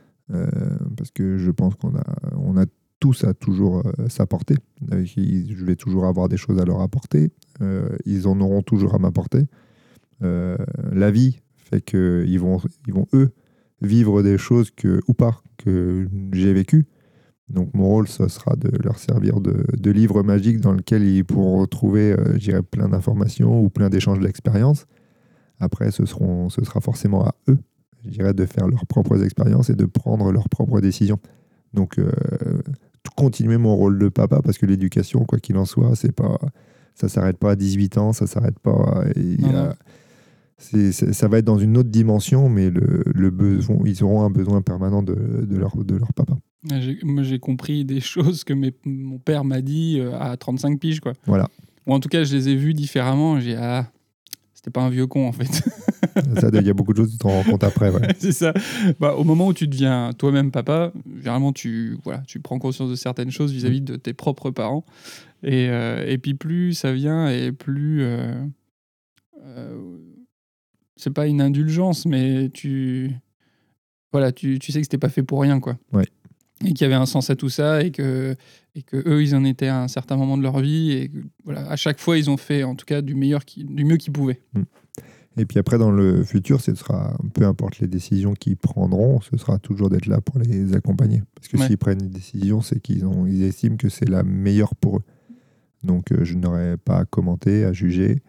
[0.96, 2.04] parce que je pense qu'on a,
[2.36, 2.66] on a
[3.00, 4.56] tous à toujours euh, s'apporter.
[4.90, 7.30] Je vais toujours avoir des choses à leur apporter.
[8.04, 9.46] ils en auront toujours à m'apporter.
[10.20, 13.30] la vie fait qu'ils vont, ils vont, eux,
[13.82, 16.86] vivre des choses que, ou pas que j'ai vécues.
[17.48, 21.24] Donc mon rôle, ce sera de leur servir de, de livre magique dans lequel ils
[21.24, 24.86] pourront retrouver, euh, plein d'informations ou plein d'échanges d'expériences.
[25.58, 27.58] Après, ce, seront, ce sera forcément à eux,
[28.08, 31.18] je de faire leurs propres expériences et de prendre leurs propres décisions.
[31.74, 32.10] Donc, euh,
[33.16, 36.38] continuer mon rôle de papa, parce que l'éducation, quoi qu'il en soit, c'est pas,
[36.94, 39.04] ça s'arrête pas à 18 ans, ça s'arrête pas.
[40.58, 44.62] ça va être dans une autre dimension, mais le, le besoin, ils auront un besoin
[44.62, 46.36] permanent de, de, leur, de leur papa.
[47.02, 51.12] Moi, j'ai compris des choses que mon père m'a dit euh, à 35 piges, quoi.
[51.26, 51.48] Voilà.
[51.86, 53.40] Ou en tout cas, je les ai vus différemment.
[53.40, 53.90] J'ai ah,
[54.68, 55.62] c'était pas un vieux con, en fait.
[56.52, 57.90] il y a beaucoup de choses tu te rends compte après.
[57.90, 58.08] Ouais.
[58.18, 58.52] c'est ça.
[59.00, 62.94] Bah, au moment où tu deviens toi-même papa, généralement, tu, voilà, tu prends conscience de
[62.94, 64.84] certaines choses vis-à-vis de tes propres parents.
[65.42, 68.02] Et, euh, et, puis, plus ça vient et plus.
[68.02, 68.44] Euh,
[70.96, 73.12] c'est pas une indulgence, mais tu.
[74.12, 75.78] Voilà, tu, tu sais que c'était pas fait pour rien, quoi.
[75.92, 76.06] Ouais.
[76.64, 78.34] Et qu'il y avait un sens à tout ça et que,
[78.74, 80.92] et que eux, ils en étaient à un certain moment de leur vie.
[80.92, 83.64] Et que, voilà, à chaque fois, ils ont fait en tout cas du, meilleur qui,
[83.64, 84.40] du mieux qu'ils pouvaient.
[85.36, 89.36] Et puis après, dans le futur, ce sera, peu importe les décisions qu'ils prendront, ce
[89.36, 91.22] sera toujours d'être là pour les accompagner.
[91.36, 91.66] Parce que Ouais.
[91.68, 95.02] s'ils prennent une décision, c'est qu'ils ont, ils estiment que c'est la meilleure pour eux.
[95.84, 98.20] Donc euh, je n'aurais pas à commenter, à juger.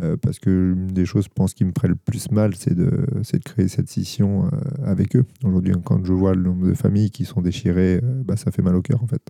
[0.00, 2.74] Euh, parce que une des choses, je pense, qui me ferait le plus mal, c'est
[2.74, 3.06] de,
[3.44, 4.48] créer cette scission euh,
[4.84, 5.24] avec eux.
[5.44, 8.62] Aujourd'hui, quand je vois le nombre de familles qui sont déchirées, euh, bah, ça fait
[8.62, 9.22] mal au cœur, en fait.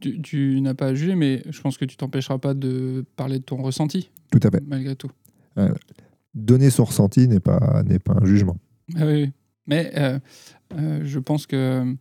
[0.00, 3.38] Tu, tu n'as pas à juger, mais je pense que tu t'empêcheras pas de parler
[3.38, 4.62] de ton ressenti, Tout à fait.
[4.66, 5.10] malgré tout.
[6.34, 8.56] Donner son ressenti n'est pas, n'est pas un jugement.
[8.96, 9.32] Ah oui.
[9.66, 9.92] Mais
[10.70, 11.94] je pense que,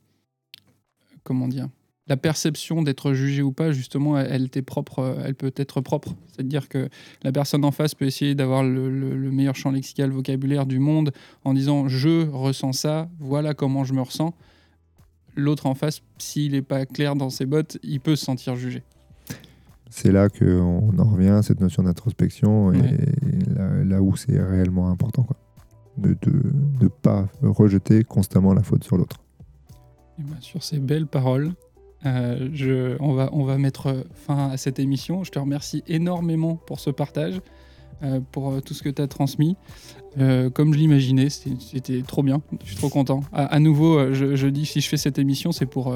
[1.23, 1.69] comment dire,
[2.09, 6.13] la perception d'être jugé ou pas, justement, elle, elle propre, euh, elle peut être propre.
[6.27, 6.87] C'est-à-dire que
[7.23, 10.79] la personne en face peut essayer d'avoir le, le- le meilleur champ lexical, vocabulaire du
[10.79, 11.11] monde
[11.43, 14.33] en disant je ressens ça, voilà comment je me ressens.
[15.35, 18.83] L'autre en face, s'il n'est pas clair dans ses bottes, il peut se sentir jugé.
[19.89, 22.97] C'est là qu'on en revient à cette notion d'introspection et Ouais.
[23.55, 25.23] là, là où c'est réellement important.
[25.23, 25.37] Quoi.
[25.97, 26.15] De
[26.81, 29.17] ne pas rejeter constamment la faute sur l'autre.
[30.41, 31.53] Sur ces belles paroles,
[32.05, 35.23] euh, on, va, on va mettre fin à cette émission.
[35.23, 37.41] Je te remercie énormément pour ce partage,
[38.03, 39.55] euh, pour euh, tout ce que tu as transmis.
[40.55, 42.41] Comme je l'imaginais, c'était trop bien.
[42.63, 43.21] Je suis trop content.
[43.31, 45.95] À, nouveau, je, dis si je fais cette émission, c'est pour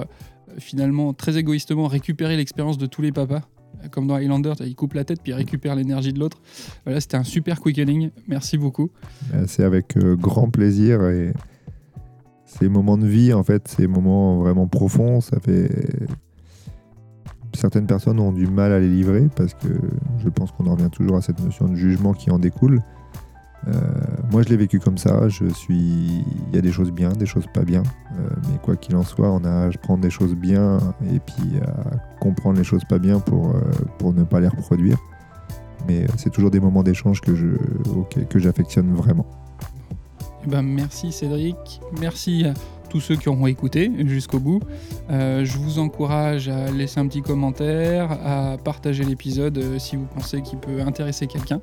[0.60, 3.42] finalement, très égoïstement, récupérer l'expérience de tous les papas.
[3.90, 6.40] Comme dans Highlander, il coupe la tête puis il récupère l'énergie de l'autre.
[6.84, 8.12] Voilà, c'était un super quickening.
[8.28, 8.92] Merci beaucoup.
[9.48, 11.34] C'est avec grand plaisir et
[12.62, 15.70] ces moments de vie, en fait, ces moments vraiment profonds, ça fait.
[17.54, 19.68] Certaines personnes ont du mal à les livrer parce que
[20.20, 22.80] je pense qu'on en revient toujours à cette notion de jugement qui en découle.
[23.68, 23.72] Euh,
[24.32, 25.28] moi, je l'ai vécu comme ça.
[25.28, 26.24] Je suis.
[26.50, 27.82] Il y a des choses bien, des choses pas bien.
[28.20, 30.78] Euh, mais quoi qu'il en soit, on a à prendre des choses bien
[31.12, 33.62] et puis à comprendre les choses pas bien pour, euh,
[33.98, 34.98] pour ne pas les reproduire.
[35.88, 37.48] Mais c'est toujours des moments d'échange que je,
[38.30, 39.26] que j'affectionne vraiment.
[40.44, 41.56] Eh ben, merci Cédric,
[42.00, 42.54] merci à
[42.90, 44.60] tous ceux qui auront écouté jusqu'au bout.
[45.10, 50.06] Euh, je vous encourage à laisser un petit commentaire, à partager l'épisode euh, si vous
[50.06, 51.62] pensez qu'il peut intéresser quelqu'un.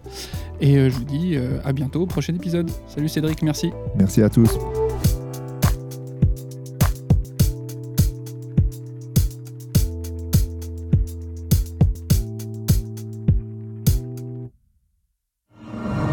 [0.61, 2.71] Et euh, je vous dis à bientôt au prochain épisode.
[2.89, 3.71] Salut Cédric, merci.
[3.97, 4.49] Merci à tous.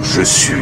[0.02, 0.55] Je suis.